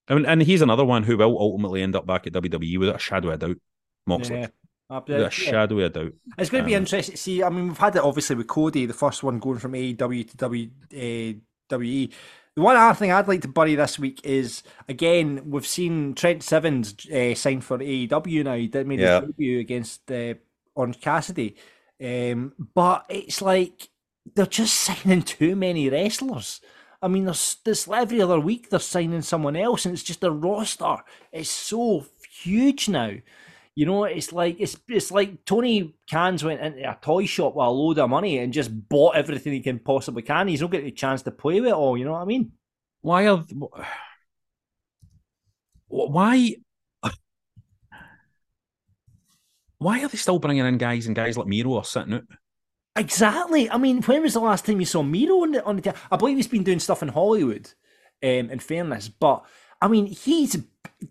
[0.08, 2.96] I mean, and he's another one who will ultimately end up back at WWE without
[2.96, 3.58] a shadow of a doubt.
[4.06, 4.48] Moxley, Yeah.
[4.90, 6.14] Uh, without a shadow of a doubt.
[6.38, 7.44] It's going to be Um, interesting to see.
[7.44, 10.38] I mean, we've had it obviously with Cody, the first one going from AEW to
[10.38, 12.10] W, uh, WE.
[12.58, 16.42] The one other thing I'd like to bury this week is again we've seen Trent
[16.42, 18.56] Sevens uh, sign for AEW now.
[18.56, 19.20] He did made Yeah.
[19.22, 20.34] his debut against uh,
[20.74, 21.56] Orange Cassidy,
[22.04, 23.90] um, but it's like
[24.34, 26.60] they're just signing too many wrestlers.
[27.00, 30.32] I mean, there's this every other week they're signing someone else, and it's just the
[30.32, 30.98] roster
[31.32, 32.08] is so
[32.42, 33.12] huge now.
[33.78, 37.64] You know, it's like it's it's like Tony Khan's went into a toy shop with
[37.64, 40.48] a load of money and just bought everything he can possibly can.
[40.48, 41.96] He's not getting a chance to play with it all.
[41.96, 42.54] You know what I mean?
[43.02, 43.46] Why are
[45.90, 46.56] why
[49.78, 52.24] why are they still bringing in guys and guys like Miro are sitting out?
[52.96, 53.70] Exactly.
[53.70, 55.94] I mean, when was the last time you saw Miro on the on the?
[56.12, 57.72] I believe he's been doing stuff in Hollywood.
[58.24, 59.46] Um, in fairness, but
[59.82, 60.58] I mean, he's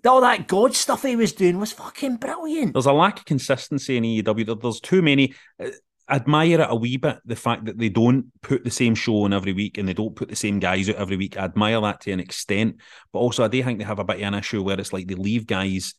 [0.04, 2.72] all that God stuff he was doing was fucking brilliant.
[2.72, 4.60] There's a lack of consistency in AEW.
[4.60, 5.34] There's too many.
[5.62, 5.68] uh,
[6.08, 9.32] Admire it a wee bit, the fact that they don't put the same show on
[9.32, 11.36] every week and they don't put the same guys out every week.
[11.36, 12.76] I admire that to an extent.
[13.12, 15.08] But also, I do think they have a bit of an issue where it's like
[15.08, 15.94] they leave guys.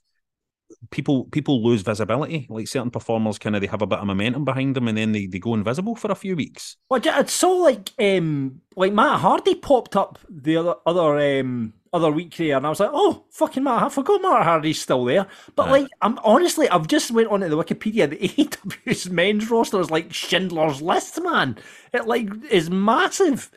[0.92, 2.48] People people lose visibility.
[2.50, 5.12] Like certain performers, kind of they have a bit of momentum behind them, and then
[5.12, 6.78] they, they go invisible for a few weeks.
[6.90, 12.12] Well, I saw like um like Matt Hardy popped up the other other um other
[12.12, 15.28] week there, and I was like, oh fucking Matt, I forgot Matt Hardy's still there.
[15.56, 18.10] But like, I'm honestly, I've just went onto the Wikipedia.
[18.10, 21.58] The AEW's men's roster is like Schindler's List, man.
[21.94, 23.52] It like is massive.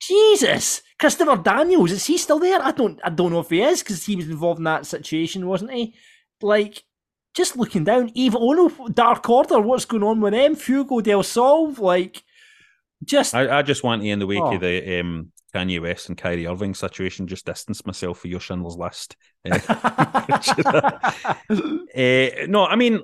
[0.00, 2.60] Jesus, Christopher Daniels is he still there?
[2.62, 5.46] I don't, I don't know if he is because he was involved in that situation,
[5.46, 5.94] wasn't he?
[6.42, 6.82] Like,
[7.34, 10.56] just looking down, Evil Uno, Dark Order, what's going on with them?
[10.56, 12.22] Fuego Del Sol, like,
[13.02, 14.54] just I, I just want to, in the wake Oh.
[14.54, 18.76] of the um, Kanye West and Kyrie Irving situation, just distance myself for your Schindler's
[18.76, 19.16] List.
[21.96, 23.00] Uh, uh, no, I mean,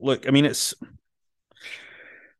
[0.00, 0.72] look, I mean, it's.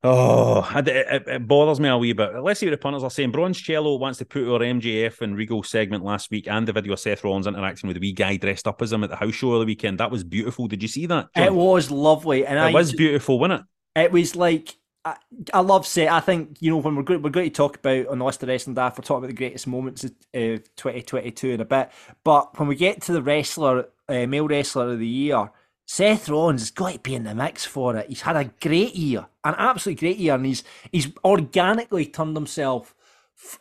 [0.05, 2.43] Oh, it, it, it bothers me a wee bit.
[2.43, 3.33] Let's see what the punters are saying.
[3.33, 7.01] Bronzello wants to put our MJF and Regal segment last week and the video of
[7.01, 9.53] Seth Rollins interacting with the wee guy dressed up as him at the house show
[9.53, 9.99] of the weekend.
[9.99, 10.69] That was beautiful.
[10.69, 11.29] Did you see that?
[11.37, 11.45] John?
[11.45, 14.01] It was lovely, and It I was beautiful, wasn't it?
[14.01, 15.17] It was like I,
[15.53, 16.11] I love Seth.
[16.11, 18.49] I think you know when we're we're going to talk about on the list of
[18.49, 21.91] wrestling daft, we're talking about the greatest moments of uh, 2022 in a bit.
[22.25, 25.51] But when we get to the wrestler, uh, male wrestler of the year,
[25.87, 28.09] Seth Rollins has got to be in the mix for it.
[28.09, 30.63] He's had a great year, an absolutely great year, and he's
[30.93, 32.95] he's organically turned himself.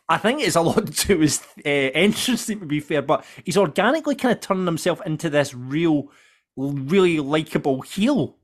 [0.08, 4.16] I think it's a lot to his uh, entrance, to be fair, but he's organically
[4.16, 6.12] kind of turning himself into this real,
[6.56, 8.38] really likable heel.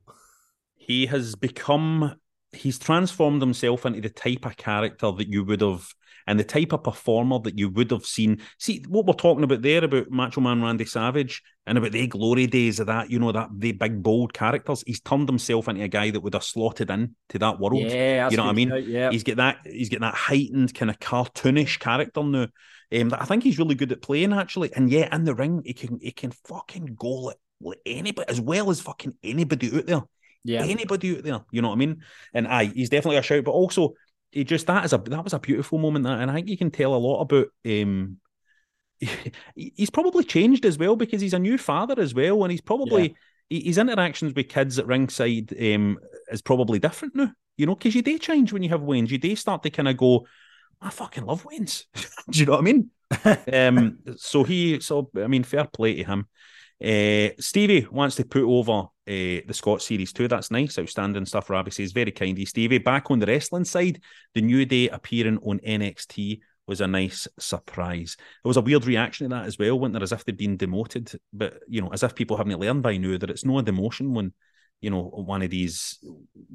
[0.74, 2.16] he has become
[2.52, 5.86] he's transformed himself into the type of character that you would have
[6.28, 8.42] and the type of performer that you would have seen.
[8.58, 12.46] See what we're talking about there about macho man randy savage and about the glory
[12.46, 15.88] days of that you know that the big bold characters he's turned himself into a
[15.88, 17.80] guy that would have slotted in to that world.
[17.80, 18.72] Yeah, you know what i mean?
[18.86, 19.10] yeah.
[19.10, 22.48] he's got that he's got that heightened kind of cartoonish character now
[22.92, 24.72] um, that i think he's really good at playing actually.
[24.74, 28.40] And yet in the ring he can he can fucking go it with anybody as
[28.40, 30.02] well as fucking anybody out there
[30.48, 30.64] Yeah.
[30.64, 31.40] anybody out there.
[31.50, 32.02] You know what I mean?
[32.32, 33.44] And aye, he's definitely a shout.
[33.44, 33.94] But also,
[34.30, 36.04] he just that is a that was a beautiful moment.
[36.04, 37.48] That, and I think you can tell a lot about.
[37.66, 38.18] um
[39.54, 43.14] He's probably changed as well because he's a new father as well, and he's probably
[43.48, 45.98] he- his interactions with kids at ringside um
[46.30, 47.30] is probably different now.
[47.56, 49.10] You know, because you do change when you have Waynes.
[49.10, 50.26] You do start to kind of go,
[50.80, 51.84] I fucking love Waynes.
[52.30, 52.90] Do you know what I mean?
[53.52, 56.28] um, so he, so I mean, fair play to him.
[56.82, 60.28] Uh, Stevie wants to put over uh, the Scott series too.
[60.28, 61.50] That's nice, outstanding stuff.
[61.50, 62.38] Rabbi says very kind.
[62.46, 64.00] Stevie back on the wrestling side.
[64.34, 68.16] The New Day appearing on NXT was a nice surprise.
[68.18, 70.02] There was a weird reaction to that as well, wasn't there?
[70.02, 73.16] As if they'd been demoted, but you know, as if people haven't learned by now
[73.18, 74.32] that it's no demotion when
[74.80, 75.98] you know one of these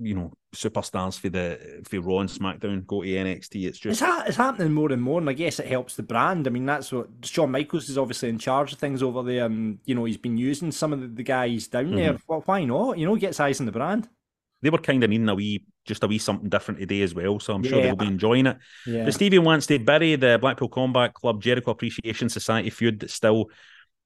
[0.02, 3.56] you know superstars for the for Raw and SmackDown go to NXT.
[3.56, 6.04] It's It's, just ha- it's happening more and more, and I guess it helps the
[6.04, 6.48] brand.
[6.48, 9.80] I mean, that's what Shawn Michaels is obviously in charge of things over there, and
[9.86, 12.14] you know he's been using some of the, the guys down there.
[12.14, 12.22] Mhm.
[12.28, 12.98] Well, why not?
[12.98, 14.08] You know, gets eyes on the brand.
[14.62, 17.38] they were kind of needing a wee, just a wee something different today as well.
[17.42, 17.88] So I'm sure Yeah.
[17.88, 18.58] they'll be enjoying it.
[18.88, 19.04] Yeah.
[19.04, 23.50] But Stevie wants to bury the Blackpool Combat Club Jericho Appreciation Society feud that's still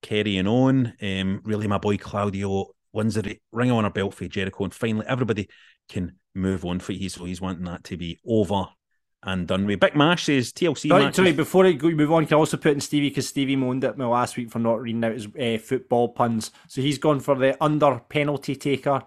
[0.02, 0.94] carrying on.
[1.00, 5.06] Um, really, my boy Claudio wins the ring on a belt for Jericho, and finally
[5.08, 5.48] everybody
[5.90, 7.10] can move on for you.
[7.10, 8.66] So he's wanting that to be over
[9.24, 9.80] and done with.
[9.80, 12.74] Big Mash says TLC Sorry, sorry, before I go move on, can I also put
[12.74, 15.58] in Stevie because Stevie moaned at me last week for not reading out his uh,
[15.58, 16.52] football puns.
[16.68, 19.04] So he's gone for the under penalty taker.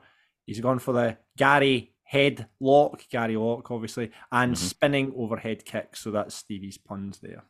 [0.47, 4.64] He's gone for the Gary head lock, Gary lock, obviously, and Mm-hmm.
[4.66, 5.95] spinning overhead kick.
[5.95, 7.45] So that's Stevie's puns there.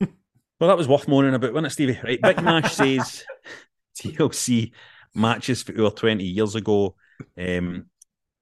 [0.60, 2.00] Well, that was worth moaning about, wasn't it, Stevie?
[2.02, 2.20] Right.
[2.20, 3.22] Big Nash says
[3.96, 4.72] TLC
[5.14, 6.94] matches for over 20 years ago.
[7.36, 7.86] Um,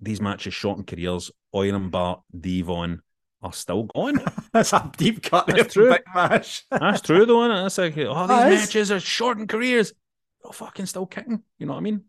[0.00, 1.30] these matches shortened careers.
[1.54, 3.00] Oiron Bart, Devon
[3.42, 4.18] are still going.
[4.52, 5.94] That's a deep cut That's true.
[6.14, 7.62] That's true, though, isn't it?
[7.62, 8.66] That's like, oh, these is.
[8.66, 9.92] matches are shortened careers.
[10.42, 11.42] They're fucking still kicking.
[11.58, 12.04] You know what I mean?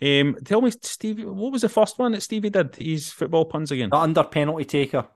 [0.00, 2.76] Um, tell me, Stevie, what was the first one that Stevie did?
[2.76, 3.90] His football puns again.
[3.90, 5.06] The under penalty taker.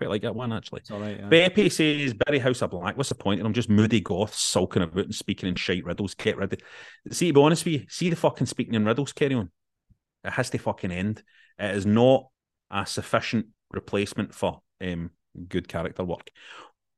[0.00, 0.80] Quite like that one, actually.
[0.80, 1.18] It's all right.
[1.20, 1.28] Yeah.
[1.28, 2.96] Beppy says Barry House of Black.
[2.96, 3.38] What's the point?
[3.38, 6.14] And I'm just moody goth sulking about and speaking in shite riddles.
[6.14, 6.58] Get rid of
[7.14, 9.50] See, to be honest with you, see the fucking speaking in riddles carry on.
[10.24, 11.22] It has to fucking end.
[11.58, 12.28] It is not
[12.70, 15.10] a sufficient replacement for um,
[15.50, 16.30] good character work.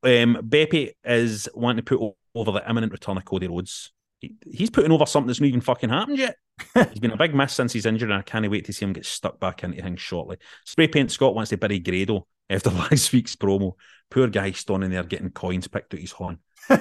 [0.04, 3.92] Um, Beppy is wanting to put over the imminent return of Cody Rhodes.
[4.22, 6.36] He- he's putting over something that's not even fucking happened yet.
[6.90, 8.92] he's been a big miss since he's injured, and I can't wait to see him
[8.94, 10.38] get stuck back into things shortly.
[10.64, 12.26] Spray Paint Scott wants to bury Grado.
[12.48, 13.72] after last week's promo.
[14.10, 16.38] Poor guy standing there getting coins picked out his horn.
[16.68, 16.80] Can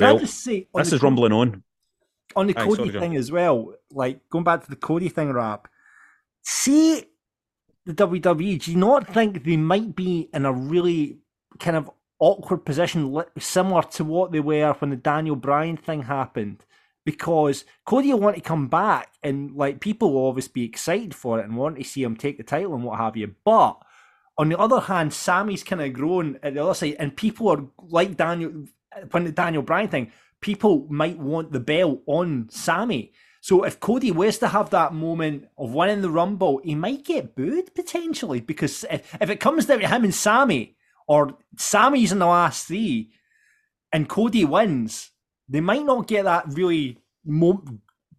[0.00, 1.62] Well, I just say this is Co- rumbling on.
[2.34, 3.74] on the Aye, Cody sorry, thing as well?
[3.92, 5.68] Like going back to the Cody thing, rap.
[6.42, 7.04] See
[7.84, 8.62] the WWE.
[8.64, 11.18] Do you not think they might be in a really
[11.58, 16.64] kind of awkward position, similar to what they were when the Daniel Bryan thing happened?
[17.08, 21.40] Because Cody will want to come back, and like people will obviously be excited for
[21.40, 23.34] it and want to see him take the title and what have you.
[23.46, 23.78] But
[24.36, 27.64] on the other hand, Sami's kind of grown at the other side, and people are
[27.78, 28.66] like Daniel
[29.10, 30.12] when the Daniel Bryan thing.
[30.42, 33.14] People might want the belt on Sami.
[33.40, 37.34] So if Cody was to have that moment of winning the Rumble, he might get
[37.34, 42.18] booed potentially because if, if it comes down to him and Sami, or Sami's in
[42.18, 43.12] the last three,
[43.94, 45.10] and Cody wins,
[45.48, 47.64] they might not get that really mo-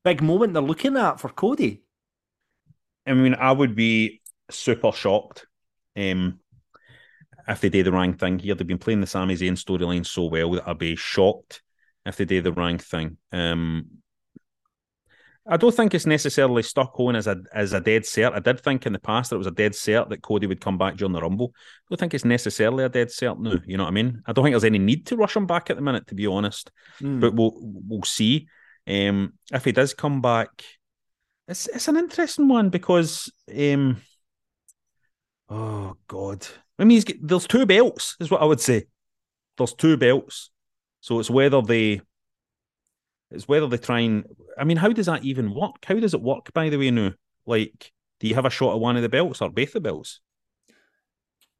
[0.03, 1.83] big moment they're looking at for Cody.
[3.05, 4.21] I mean, I would be
[4.51, 5.45] super shocked
[5.95, 6.39] um,
[7.47, 8.55] if they did the wrong thing here.
[8.55, 11.61] They've been playing the Sami Zayn storyline so well that I'd be shocked
[12.05, 13.17] if they did the wrong thing.
[13.31, 13.87] Um,
[15.51, 18.33] I don't think it's necessarily stuck on as a as a dead cert.
[18.33, 20.61] I did think in the past that it was a dead cert that Cody would
[20.61, 21.53] come back during the Rumble.
[21.55, 23.55] I don't think it's necessarily a dead cert now.
[23.65, 24.21] You know what I mean?
[24.27, 26.27] I don't think there's any need to rush him back at the minute, to be
[26.27, 26.71] honest.
[27.01, 27.19] Mm.
[27.19, 28.47] But we'll we'll see.
[28.87, 30.63] Um, if he does come back,
[31.47, 34.01] it's it's an interesting one because um,
[35.49, 36.45] oh god,
[36.77, 38.85] I mean, there's two belts, is what I would say.
[39.57, 40.51] There's two belts,
[41.01, 42.01] so it's whether they
[43.31, 44.25] it's whether they try and.
[44.57, 45.85] I mean, how does that even work?
[45.85, 46.51] How does it work?
[46.53, 47.13] By the way, now,
[47.45, 50.19] like, do you have a shot at one of the belts or both the belts?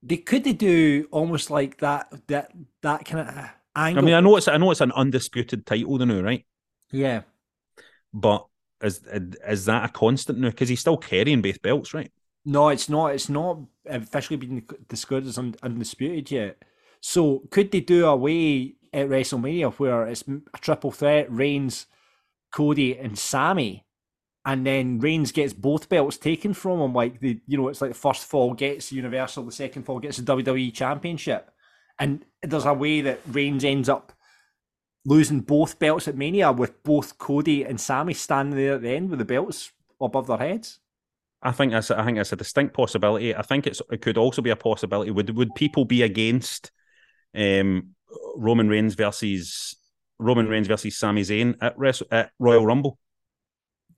[0.02, 2.52] They could they do almost like that that
[2.82, 4.04] that kind of angle.
[4.04, 6.46] I mean, I know it's I know it's an undisputed title, the now, right?
[6.92, 7.22] yeah.
[8.14, 8.48] But
[8.82, 9.02] is
[9.48, 10.50] is that a constant now?
[10.50, 12.12] Because he's still carrying both belts, right?
[12.46, 13.08] No, it's not.
[13.14, 16.64] It's not officially been disclosed as undisputed yet.
[17.02, 21.86] So could they do away at WrestleMania where it's a triple threat: Reigns,
[22.52, 23.86] Cody, and Sami,
[24.46, 26.94] and then Reigns gets both belts taken from him?
[26.94, 30.18] Like the you know, it's like the first fall gets Universal, the second fall gets
[30.18, 31.52] the WWE Championship,
[32.00, 34.14] and there's a way that Reigns ends up
[35.06, 39.10] losing both belts at Mania with both Cody and Sami standing there at the end
[39.10, 39.72] with the belts
[40.02, 40.80] above their heads.
[41.42, 43.36] I think that's I think that's a distinct possibility.
[43.36, 45.12] I think it's it could also be a possibility.
[45.12, 46.72] Would would people be against
[47.36, 47.96] um,
[48.36, 49.76] Roman Reigns versus
[50.18, 52.98] Roman Reigns versus Sami Zayn at, Wres- at Royal Rumble?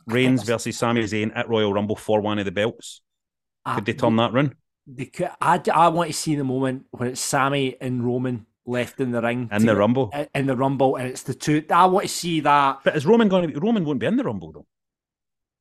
[0.07, 3.01] Reigns versus Sami Zayn at Royal Rumble for one of the belts.
[3.65, 4.55] Ah, could they turn that round?
[4.87, 8.99] They could, I, I want to see the moment when it's Sami and Roman left
[8.99, 10.11] in the ring In the Rumble?
[10.33, 11.63] in the Rumble, and it's the two.
[11.69, 12.79] I want to see that.
[12.83, 13.59] But is Roman going to be?
[13.59, 14.65] Roman won't be in the Rumble though.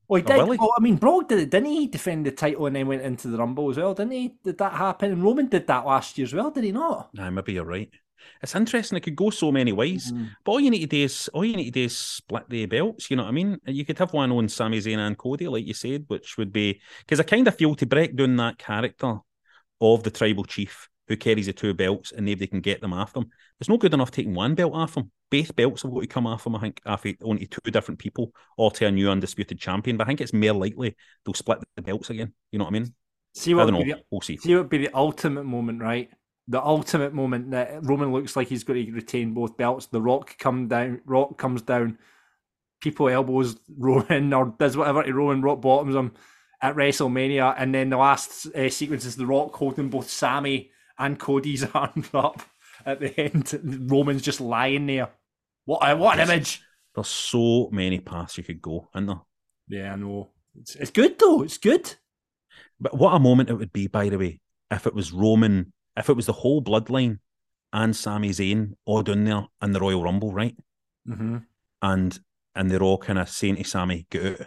[0.09, 0.59] Well, he Or did.
[0.59, 1.87] Well, I mean, Brock did it, didn't he?
[1.87, 4.35] Defend the title and then went into the Rumble as well, didn't he?
[4.43, 5.13] Did that happen?
[5.13, 7.11] And Roman did that last year as well, did he not?
[7.15, 7.91] Nah, maybe you're right.
[8.43, 8.97] It's interesting.
[8.97, 10.13] It could go so many ways.
[10.13, 10.25] Mm-hmm.
[10.45, 12.67] But all you need to do is all you need to do is split the
[12.67, 13.11] belts.
[13.11, 13.59] You know what I mean?
[13.67, 16.81] You could have one on Sami Zayn and Cody, like you said, which would be
[17.01, 19.17] because I kind of feel to break down that character
[19.81, 23.13] of the tribal chief who carries the two belts and nobody can get them off
[23.13, 23.29] them.
[23.59, 25.11] It's not good enough taking one belt off them.
[25.31, 26.55] Both belts have got to come off him.
[26.57, 29.97] I think off it- only two different people or to a new undisputed champion.
[29.97, 32.33] But I think it's more likely they'll split the belts again.
[32.53, 32.95] You know what I mean?
[33.35, 33.95] See I what don't would know.
[33.97, 34.37] the- We'll see.
[34.37, 36.11] See what would be the ultimate moment, right?
[36.51, 39.87] The ultimate moment that Roman looks like he's going to retain both belts.
[39.87, 41.01] The Rock come down.
[41.07, 41.99] Rock comes down.
[42.81, 45.43] People elbows Roman or does whatever to Roman.
[45.43, 46.13] Rock bottoms him
[46.63, 51.19] at WrestleMania, and then the last uh, sequence is the Rock holding both Sami and
[51.19, 52.43] Cody's arms up
[52.85, 53.89] at the end.
[53.91, 55.09] Roman's just lying there.
[55.65, 56.63] What a what an image!
[56.95, 59.21] There's so many paths you could go, isn't there?
[59.69, 60.31] Yeah, I know.
[60.59, 61.43] It's, it's good though.
[61.43, 61.95] It's good.
[62.81, 64.41] But what a moment it would be, by the way,
[64.71, 67.19] if it was Roman, if it was the whole bloodline
[67.73, 70.57] and Sami Zayn all down there in the Royal Rumble, right?
[71.09, 71.39] Mm-hmm.
[71.83, 72.21] And
[72.55, 74.47] and they're all kind of saying to Sami, get out,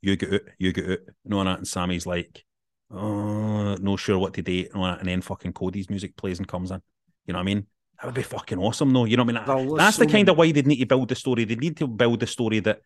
[0.00, 1.58] you get out, you get out, and all that.
[1.58, 2.44] And Sami's like,
[2.90, 6.70] oh, no sure what to do, and, and then fucking Cody's music plays and comes
[6.70, 6.82] in.
[7.26, 7.66] You know what I mean?
[8.00, 9.04] That would be fucking awesome, though.
[9.04, 9.66] You know what I mean?
[9.68, 11.44] There's That's the kind of way they'd need to build the story.
[11.44, 12.80] They need to build the story that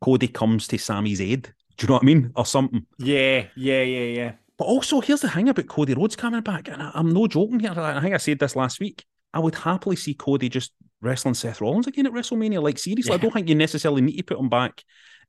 [0.00, 1.52] Cody comes to Sami's aid.
[1.76, 2.32] Do you know what I mean?
[2.36, 2.86] Or something.
[2.98, 4.32] Yeah, yeah, yeah, yeah.
[4.60, 7.60] But also, here's the thing about Cody Rhodes coming back, and I, am no joking
[7.60, 7.72] here.
[7.74, 9.06] I think I said this last week.
[9.32, 12.62] I would happily see Cody just wrestling Seth Rollins again at WrestleMania.
[12.62, 14.84] Like seriously, I don't think you necessarily need to put him back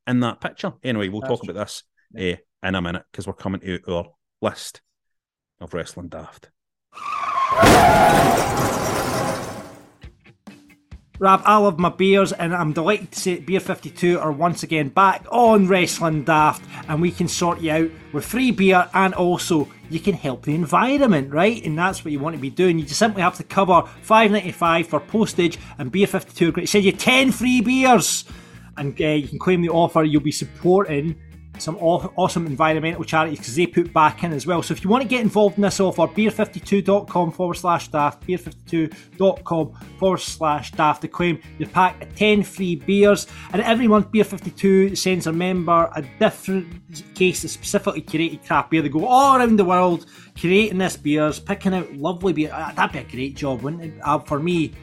[0.06, 0.74] in that picture.
[0.84, 1.84] Anyway, we'll talk about this
[2.18, 4.08] eh, in a minute because we're coming to our
[4.42, 4.82] list
[5.62, 6.50] of wrestling daft.
[11.22, 14.90] Rav, I love my beers, and I'm delighted to say Beer 52 are once again
[14.90, 19.68] back on Wrestling Daft, and we can sort you out with free beer and also
[19.92, 21.64] you can help the environment, right?
[21.64, 22.80] And that's what you want to be doing.
[22.80, 26.52] You just simply have to cover five ninety five for postage, and Beer 52 are
[26.54, 26.70] great.
[26.70, 28.26] Send you 10 free beers,
[28.78, 30.04] and uh, you can claim the offer.
[30.04, 31.22] You'll be supporting
[31.62, 34.62] some awesome environmental charities because they put back in as well.
[34.64, 39.74] So if you want to get involved in this offer, beer52.com forward slash daft, beer52.com
[40.00, 43.28] forward slash daft to claim your pack of 10 free beers.
[43.54, 48.82] And every month, Beer52 sends a member a different case of specifically curated craft beer.
[48.82, 50.08] They go all around the world
[50.40, 52.50] creating this beers, picking out lovely beer.
[52.50, 53.94] That'd be a great job, wouldn't it?
[54.02, 54.74] Uh, for me,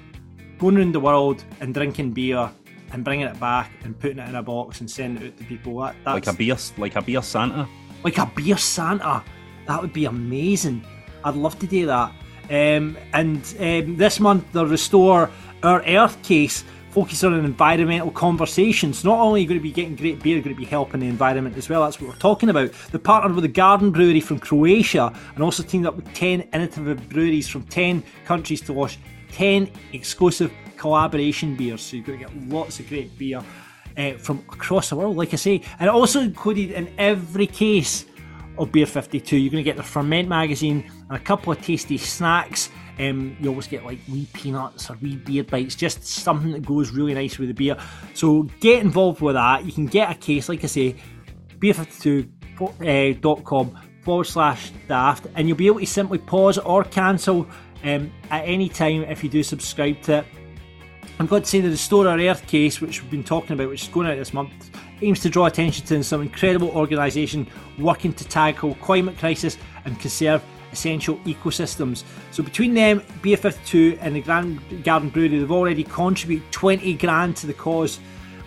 [0.58, 2.50] going around the world and drinking beer
[2.92, 5.44] and bringing it back and putting it in a box and sending it out to
[5.44, 5.78] people.
[5.80, 7.68] That, that's Like a beer, like a beer Santa.
[8.04, 9.22] like a beer Santa.
[9.66, 10.84] That would be amazing.
[11.24, 12.12] I'd love to do that.
[12.50, 15.30] Um, and um, this month they'll restore
[15.62, 19.04] our Earth case, focus on environmental conversations.
[19.04, 21.00] Not only are you going to be getting great beer, you're going to be helping
[21.00, 21.82] the environment as well.
[21.82, 22.70] That's what we're talking about.
[22.90, 27.06] They partnered with a Garden Brewery from Croatia and also teamed up with 10 innovative
[27.10, 28.98] breweries from 10 countries to launch
[29.32, 31.82] 10 exclusive collaboration beers.
[31.82, 33.42] So you're going to get lots of great beer
[33.96, 35.62] uh, from across the world, like I say.
[35.78, 38.06] And also included in every case
[38.56, 41.98] of Beer 52, you're going to get the Ferment magazine and a couple of tasty
[41.98, 42.70] snacks.
[42.98, 46.90] Um, you always get like wee peanuts or wee beer bites, just something that goes
[46.90, 47.76] really nice with the beer.
[48.14, 49.64] So get involved with that.
[49.64, 50.96] You can get a case, like I say,
[51.58, 57.46] beer52.com forward slash daft, and you'll be able to simply pause or cancel
[57.84, 60.26] um, at any time if you do subscribe to it.
[61.20, 63.82] I'm glad to say the Restore Our Earth case, which we've been talking about, which
[63.82, 64.70] is going out this month,
[65.02, 67.44] aims to draw attention to some incredible organisation
[67.76, 72.04] working to tackle climate crisis and conserve essential ecosystems.
[72.30, 77.36] So between them, Beer 52 and the Grand Garden Brewery, they've already contributed 20 grand
[77.38, 77.98] to the cause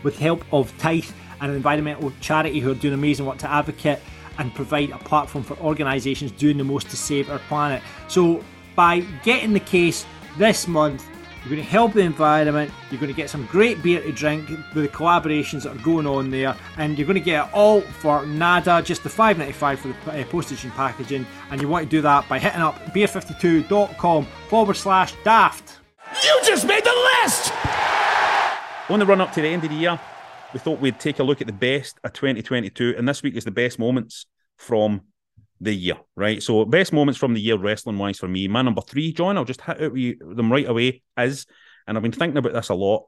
[0.04, 1.12] with help of Tithe,
[1.42, 4.00] an environmental charity who are doing amazing work to advocate
[4.38, 7.84] and provide a platform for organisations doing the most to save our planet.
[8.08, 8.42] So
[8.78, 10.06] by getting the case
[10.38, 11.06] this month,
[11.44, 14.48] you're going to help the environment, you're going to get some great beer to drink
[14.50, 17.82] with the collaborations that are going on there, and you're going to get it all
[17.82, 21.26] for nada, just the 5.95 for the uh, postage and packaging.
[21.50, 25.80] And you want to do that by hitting up beer52.com forward slash daft.
[26.24, 27.52] You just made the list!
[28.90, 30.00] On the run up to the end of the year,
[30.54, 33.46] we thought we'd take a look at the best of 2022, and this week is
[33.46, 34.26] the best moments
[34.58, 35.02] from
[35.62, 36.42] the year, right?
[36.42, 38.48] So, best moments from the year, wrestling wise, for me.
[38.48, 41.46] My number three, John, I'll just hit out with you, them right away, is,
[41.88, 43.06] and I've been thinking about this a lot.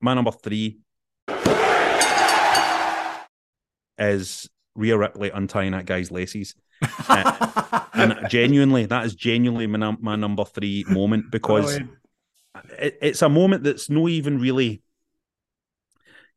[0.00, 0.78] My number three
[3.98, 6.54] is Rhea Ripley untying that guy's laces.
[7.08, 11.80] Uh, and genuinely, that is genuinely my, my number three moment because
[12.78, 14.82] it, it's a moment that's no even really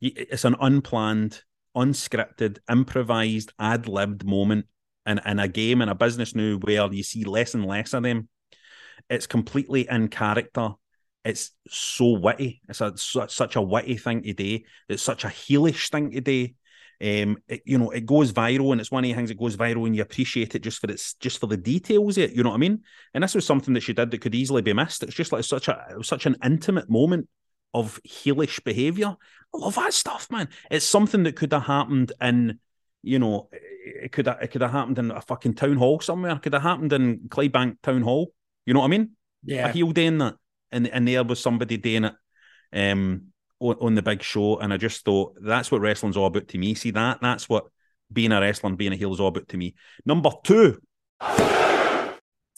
[0.02, 1.42] it's an unplanned
[1.76, 4.66] unscripted improvised ad-libbed moment
[5.06, 8.04] in, in a game in a business now where you see less and less of
[8.04, 8.30] them
[9.10, 10.70] it's completely in character
[11.26, 16.12] it's so witty it's a, such a witty thing today it's such a heelish thing
[16.12, 16.56] today
[17.02, 19.58] um, it, you know, it goes viral, and it's one of the things that goes
[19.58, 22.18] viral, and you appreciate it just for its just for the details.
[22.18, 22.82] It, you know what I mean?
[23.14, 25.04] And this was something that she did that could easily be missed.
[25.04, 27.28] It's just like such a such an intimate moment
[27.74, 29.16] of heelish behavior.
[29.54, 30.50] I love that stuff, man.
[30.72, 32.60] It's something that could have happened in,
[33.02, 36.32] you know, it could have, it could have happened in a fucking town hall somewhere.
[36.32, 38.34] It could have happened in Clydebank Town Hall.
[38.66, 39.12] You know what I mean?
[39.44, 39.68] Yeah.
[39.68, 40.36] A heel doing that,
[40.72, 42.14] and and there was somebody doing it.
[42.72, 46.48] Um, on, on the big show, and I just thought that's what wrestling's all about
[46.50, 46.76] to me.
[46.76, 47.20] See that?
[47.22, 47.66] That's what
[48.12, 49.76] being a wrestler and being a heel is all about to me.
[50.06, 50.80] Number two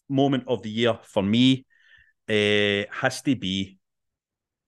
[0.09, 1.66] moment of the year for me
[2.30, 3.78] uh, has to be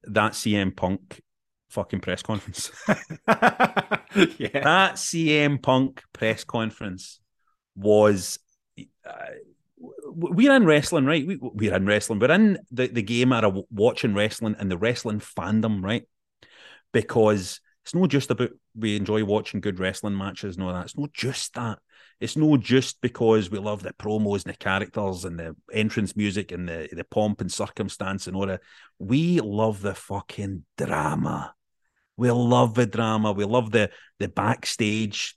[0.08, 1.22] that CM Punk
[1.70, 2.72] fucking press conference.
[2.88, 2.95] yeah.
[4.16, 7.20] That CM Punk press conference
[7.76, 8.39] was.
[9.05, 9.14] Uh,
[9.80, 11.26] we're in wrestling, right?
[11.26, 12.20] We, we're in wrestling.
[12.20, 16.03] We're in the, the game era watching wrestling and the wrestling fandom, right?
[16.91, 20.86] Because it's not just about we enjoy watching good wrestling matches and all that.
[20.86, 21.80] It's not just that.
[22.20, 26.51] It's not just because we love the promos and the characters and the entrance music
[26.51, 28.61] and the, the pomp and circumstance and all that.
[28.97, 31.53] We love the fucking drama.
[32.15, 33.32] We love the drama.
[33.34, 35.36] We love the the backstage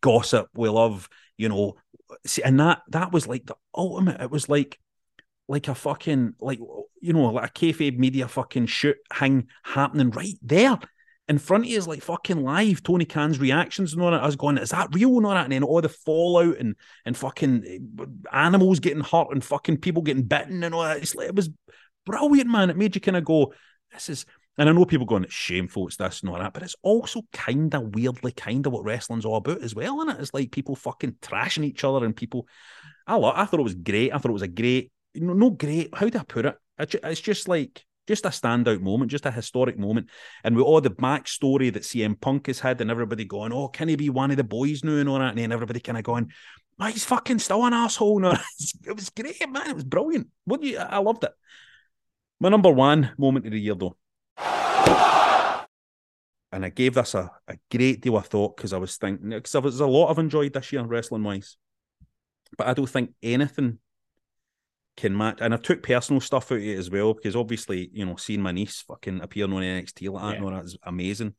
[0.00, 0.48] gossip.
[0.54, 1.74] We love, you know,
[2.24, 4.20] see, and that that was like the ultimate.
[4.20, 4.78] It was like
[5.48, 6.60] like a fucking like
[7.02, 10.78] you know like a kayfabe media fucking shoot hang happening right there
[11.28, 12.82] in front of you is like fucking live.
[12.82, 14.22] Tony Khan's reactions and all that.
[14.22, 15.44] I was going, is that real and all that?
[15.44, 20.02] And then all the fallout and and fucking eh, animals getting hurt and fucking people
[20.02, 20.98] getting bitten and all that.
[20.98, 21.50] It's like, it was
[22.04, 22.70] brilliant, man.
[22.70, 23.52] It made you kind of go,
[23.92, 24.26] this is.
[24.58, 27.22] And I know people going, it's shameful, it's this and all that, but it's also
[27.32, 30.20] kind of weirdly kind of what wrestling's all about as well, isn't it?
[30.20, 32.46] It's like people fucking trashing each other and people.
[33.06, 34.12] I, lo- I thought it was great.
[34.12, 35.94] I thought it was a great, know, no great.
[35.94, 36.56] How do I put it?
[36.78, 40.08] It's just like just a standout moment, just a historic moment.
[40.44, 43.88] And with all the backstory that CM Punk has had, and everybody going, "Oh, can
[43.88, 46.04] he be one of the boys now?" and all that, and then everybody kind of
[46.04, 46.30] going,
[46.80, 48.32] oh, "He's fucking still an asshole." No,
[48.86, 49.70] it was great, man.
[49.70, 50.28] It was brilliant.
[50.44, 50.78] What you?
[50.78, 51.32] I loved it.
[52.40, 53.96] My number one moment of the year, though,
[56.52, 59.52] and I gave this a, a great deal of thought because I was thinking because
[59.52, 61.56] there was a lot I've enjoyed this year wrestling wise,
[62.58, 63.78] but I don't think anything
[64.96, 65.38] can match.
[65.40, 68.42] And I took personal stuff out of it as well because obviously, you know, seeing
[68.42, 70.50] my niece fucking appearing on NXT like that, yeah.
[70.50, 71.34] that's amazing.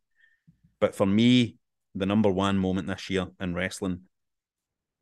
[0.79, 1.57] But for me,
[1.95, 4.01] the number one moment this year in wrestling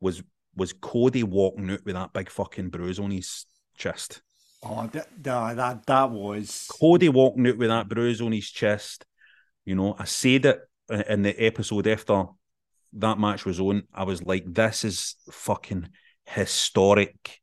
[0.00, 0.22] was
[0.54, 3.46] was Cody walking out with that big fucking bruise on his
[3.76, 4.20] chest.
[4.62, 9.06] Oh, that that that was Cody walking out with that bruise on his chest.
[9.64, 10.60] You know, I said it
[11.08, 12.26] in the episode after
[12.94, 13.84] that match was on.
[13.94, 15.88] I was like, "This is fucking
[16.26, 17.41] historic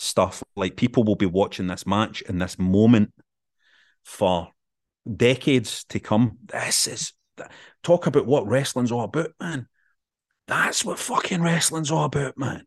[0.00, 0.42] stuff.
[0.56, 3.12] Like people will be watching this match in this moment
[4.04, 4.48] for
[5.16, 6.38] decades to come.
[6.44, 7.12] This is
[7.82, 9.68] talk about what wrestling's all about, man.
[10.46, 12.64] That's what fucking wrestling's all about, man.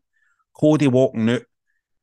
[0.54, 1.42] Cody walking out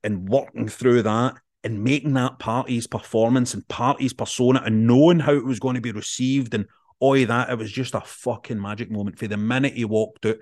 [0.04, 5.34] and walking through that and making that party's performance and party's persona and knowing how
[5.34, 6.66] it was going to be received and
[7.00, 7.50] all that.
[7.50, 9.18] It was just a fucking magic moment.
[9.18, 10.38] For the minute he walked out,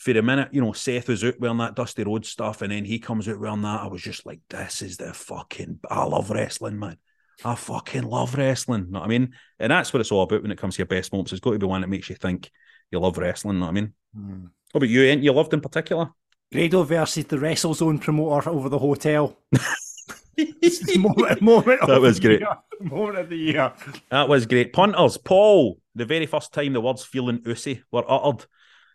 [0.00, 2.86] for a minute, you know, Seth was out wearing that Dusty Road stuff, and then
[2.86, 3.82] he comes out wearing that.
[3.82, 5.80] I was just like, this is the fucking.
[5.90, 6.96] I love wrestling, man.
[7.44, 8.90] I fucking love wrestling.
[8.90, 9.34] Know what I mean?
[9.58, 11.32] And that's what it's all about when it comes to your best moments.
[11.32, 12.50] It's got to be one that makes you think
[12.90, 13.56] you love wrestling.
[13.56, 13.92] You know what I mean?
[14.16, 14.50] Mm.
[14.72, 15.02] What about you?
[15.02, 16.08] Ain't you loved in particular?
[16.50, 19.36] Grado versus the WrestleZone promoter over the hotel.
[20.96, 22.40] moment, moment that was great.
[22.40, 22.56] Year.
[22.80, 23.72] Moment of the year.
[24.10, 24.72] That was great.
[24.72, 25.78] Punters, Paul.
[25.94, 28.46] The very first time the words "feeling ussy" were uttered,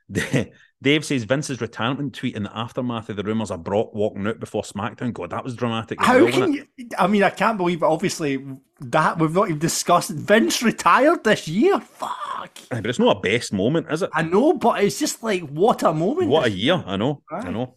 [0.82, 4.40] Dave says Vince's retirement tweet in the aftermath of the rumours of Brock walking out
[4.40, 5.14] before SmackDown.
[5.14, 6.02] God, that was dramatic.
[6.02, 6.68] How well, can you?
[6.98, 7.86] I mean, I can't believe it.
[7.86, 8.46] Obviously,
[8.82, 10.12] that we've not even discussed.
[10.12, 11.80] Vince retired this year.
[11.80, 12.60] Fuck.
[12.70, 14.10] But it's not a best moment, is it?
[14.14, 16.28] I know, but it's just like what a moment.
[16.30, 16.84] What a year!
[16.86, 17.24] I know.
[17.32, 17.46] Right.
[17.46, 17.76] I know.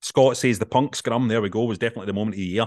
[0.00, 1.28] Scott says the punk scrum.
[1.28, 1.64] There we go.
[1.64, 2.66] Was definitely the moment of the year.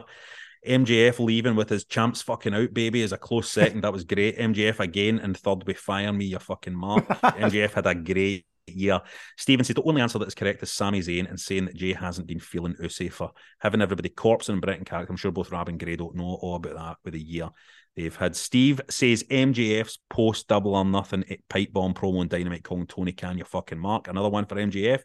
[0.67, 3.81] MJF leaving with his champs fucking out, baby, is a close second.
[3.81, 4.37] that was great.
[4.37, 7.07] MJF again and third with fire me, you fucking mark.
[7.07, 9.01] MJF had a great year.
[9.37, 11.93] Stephen says the only answer that is correct is Sami Zayn and saying that Jey
[11.93, 15.11] hasn't been feeling Ucey for having everybody corpse and Britain character.
[15.11, 17.49] I'm sure both Rob and Gray don't know all about that with a year
[17.95, 18.35] they've had.
[18.35, 23.37] Steve says MJF's post double or nothing pipe bomb promo and Dynamite calling Tony Khan,
[23.37, 24.07] your fucking mark.
[24.07, 25.01] Another one for MJF.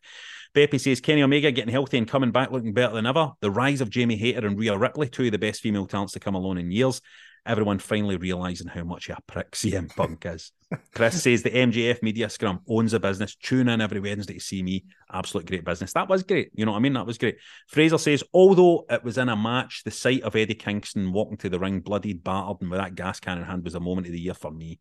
[0.54, 3.32] Beppy says Kenny Omega getting healthy and coming back looking better than ever.
[3.40, 6.20] The rise of Jamie Hayter and Rhea Ripley, two of the best female talents to
[6.20, 7.00] come along in years
[7.44, 10.52] everyone finally realizing how much a prick CM Punk is.
[10.94, 13.34] Chris says the MJF media scrum owns a business.
[13.34, 14.84] Tune in every Wednesday to see me.
[15.12, 15.92] Absolute great business.
[15.92, 16.50] That was great.
[16.54, 16.94] You know what I mean?
[16.94, 17.36] That was great.
[17.68, 21.50] Fraser says, although it was in a match, the sight of Eddie Kingston walking to
[21.50, 24.12] the ring, bloodied, battered, and with that gas can in hand was a moment of
[24.12, 24.78] the year for me.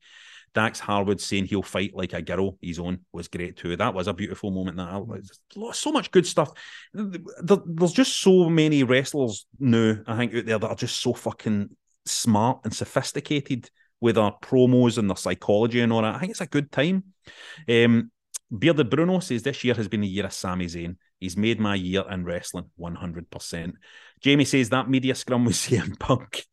[0.54, 3.78] Dax Harwood saying he'll fight like a girl, his own, was great too.
[3.78, 4.78] That was a beautiful moment.
[4.78, 6.52] That so much good stuff.
[6.94, 11.70] There's just so many wrestlers now, I think, out there that are just so fucking
[12.06, 16.16] smart and sophisticated with our promos and their psychology and all that.
[16.16, 17.04] I think it's a good time.
[17.70, 18.12] Um,
[18.58, 20.98] Bearded Bruno says this year has been the year of Sami Zayn.
[21.20, 23.74] He's made my year in wrestling 100%.
[24.20, 26.46] Jamie says that media scrum with CM Punk.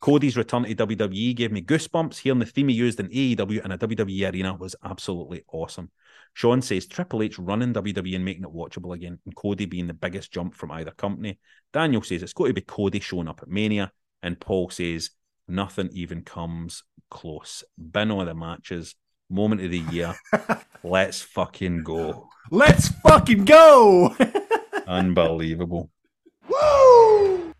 [0.00, 2.18] Cody's return to WWE gave me goosebumps.
[2.18, 5.90] Hearing the theme he used in AEW and a WWE arena was absolutely awesome.
[6.34, 9.94] Sean says Triple H running WWE and making it watchable again, and Cody being the
[9.94, 11.38] biggest jump from either company.
[11.72, 13.90] Daniel says it's got to be Cody showing up at Mania.
[14.26, 15.10] And Paul says,
[15.46, 17.62] nothing even comes close.
[17.78, 18.96] Been all the matches,
[19.30, 20.16] moment of the year.
[20.82, 22.26] Let's fucking go.
[22.50, 24.16] Let's fucking go.
[24.88, 25.90] Unbelievable.
[26.48, 27.54] Woo!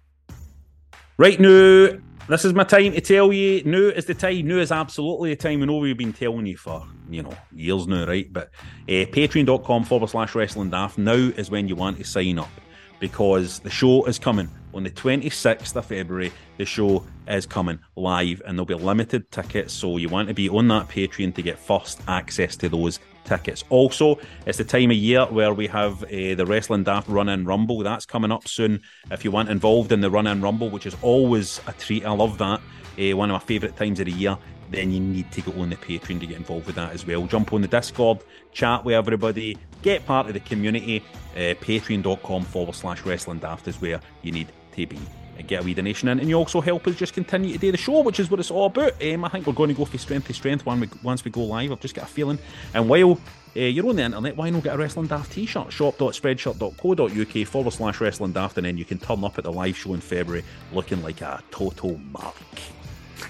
[1.17, 3.63] Right now, this is my time to tell you.
[3.65, 4.49] Now is the time.
[4.49, 5.61] Now is absolutely the time.
[5.61, 8.27] We know we've been telling you for, you know, years now, right?
[8.33, 8.51] But
[8.89, 10.99] uh, patreon.com forward slash wrestling daft.
[10.99, 12.51] Now is when you want to sign up
[12.99, 16.33] because the show is coming on the 26th of February.
[16.59, 19.73] The show is coming live and there'll be limited tickets.
[19.73, 23.65] So you want to be on that Patreon to get first access to those tickets.
[23.71, 27.47] Also, it's the time of year where we have uh, the Wrestling Daft Run and
[27.47, 27.79] Rumble.
[27.81, 28.83] That's coming up soon.
[29.11, 32.13] If you want involved in the Run and Rumble, which is always a treat, I
[32.13, 32.61] love that.
[32.99, 34.39] Uh, one of my favourite times of the year
[34.71, 37.27] then you need to go on the Patreon to get involved with that as well.
[37.27, 38.19] Jump on the Discord,
[38.53, 41.03] chat with everybody, get part of the community.
[41.35, 44.99] Uh, Patreon.com forward slash wrestling daft is where you need to be.
[45.39, 47.71] uh, get a wee donation in, and you also help us just continue to do
[47.71, 48.93] the show, which is what it's all about.
[49.03, 51.43] Um, I think we're going to go from strength to strength we, once we go
[51.45, 51.73] live.
[51.73, 52.39] I've just got a feeling.
[52.75, 53.21] And while
[53.57, 55.73] uh, you're on the internet, why not get a Wrestling Daft t-shirt?
[55.73, 59.95] Shop.spreadshirt.co.uk forward slash Wrestling Daft, and then you can turn up at the live show
[59.95, 62.37] in February looking like a total mark.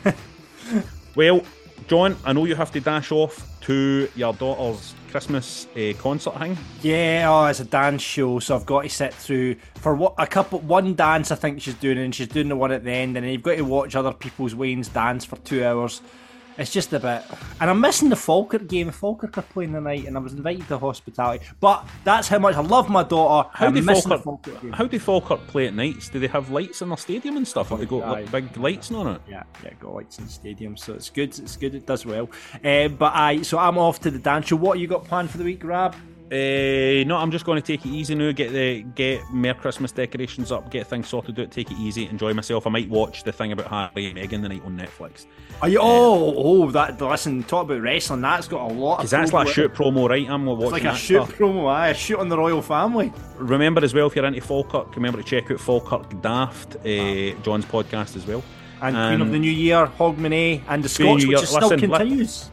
[1.17, 1.43] well,
[1.89, 6.57] John, I know you have to dash off to your daughter's Christmas uh, concert thing.
[6.83, 10.27] Yeah, oh, it's a dance show, so I've got to sit through for what a
[10.27, 13.17] couple one dance I think she's doing, and she's doing the one at the end,
[13.17, 16.03] and then you've got to watch other people's Wayne's dance for two hours.
[16.59, 17.23] It's just a bit,
[17.61, 18.91] and I'm missing the Falkirk game.
[18.91, 21.45] Falkirk are playing tonight, and I was invited to hospitality.
[21.61, 23.51] But that's how much I love my daughter.
[23.53, 26.09] How I'm do Falkirk, how do Falkirk play at nights?
[26.09, 27.69] Do they have lights in their stadium and stuff?
[27.69, 29.21] Have they got like, big lights on it?
[29.29, 31.39] Yeah, yeah, got lights in the stadium, so it's good.
[31.39, 31.75] It's good.
[31.75, 32.31] It does well.
[32.65, 34.57] Uh, but I, so I'm off to the dance show.
[34.57, 35.95] What you got planned for the week, Rab?
[36.31, 38.33] Uh, no, I'm just going to take it easy now.
[38.33, 40.71] Get the get more Christmas decorations up.
[40.73, 41.53] Get things sorted out.
[41.53, 42.07] Take it easy.
[42.09, 42.67] Enjoy myself.
[42.67, 45.27] I might watch the thing about Harry and Meghan night on Netflix.
[45.63, 45.79] Are you?
[45.81, 47.01] Oh, oh, that.
[47.01, 48.23] Listen, talk about wrestling.
[48.23, 48.95] That's got a lot.
[48.95, 50.29] of Because that's like a shoot promo, right?
[50.29, 51.33] I'm watching It's like a shoot stuff.
[51.39, 51.69] promo.
[51.71, 53.13] Aye, a shoot on the royal family.
[53.37, 57.67] Remember as well, if you're into Falkirk, remember to check out Falkirk Daft, uh, John's
[57.67, 58.43] podcast as well.
[58.83, 61.99] And Queen of the New Year, Hogmanay, and the Scotts, which is still listen, li-
[61.99, 62.51] continues.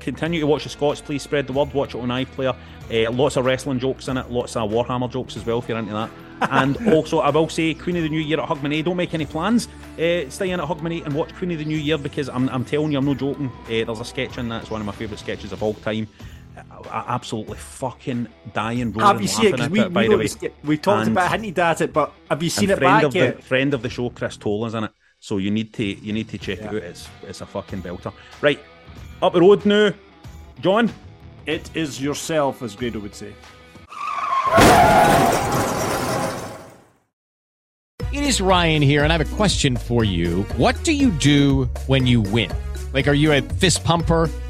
[0.00, 1.72] Continue to watch the Scotts, please spread the word.
[1.72, 2.56] Watch it on iPlayer.
[2.92, 5.78] Uh, lots of wrestling jokes in it, lots of Warhammer jokes as well if you're
[5.78, 6.10] into that.
[6.50, 8.84] And also, I will say, Queen of the New Year at Hogmanay.
[8.84, 9.68] Don't make any plans.
[9.96, 12.64] Uh, stay in at Hogmanay and watch Queen of the New Year because I'm, I'm
[12.64, 13.50] telling you, I'm not joking.
[13.66, 14.62] Uh, there's a sketch in that.
[14.62, 16.08] It's one of my favourite sketches of all time.
[16.90, 19.52] I, absolutely fucking dying, Have you seen it?
[19.52, 20.22] Because we, it, by we, the know way.
[20.24, 22.96] the sk- we talked And- about hinted at it, but have you seen it friend
[22.96, 23.36] back of yet?
[23.36, 24.90] the friend of the show, Chris Toll's in it.
[25.20, 26.74] So you need to you need to check it out.
[26.74, 28.12] It's it's a fucking belter.
[28.42, 28.60] Right,
[29.24, 29.90] up the road now,
[30.60, 30.92] John.
[31.46, 33.32] It is yourself, as Grado would say.
[38.12, 40.42] It is Ryan here, and I have a question for you.
[40.56, 42.50] What do you do when you win?
[42.92, 44.28] Like, are you a fist pumper?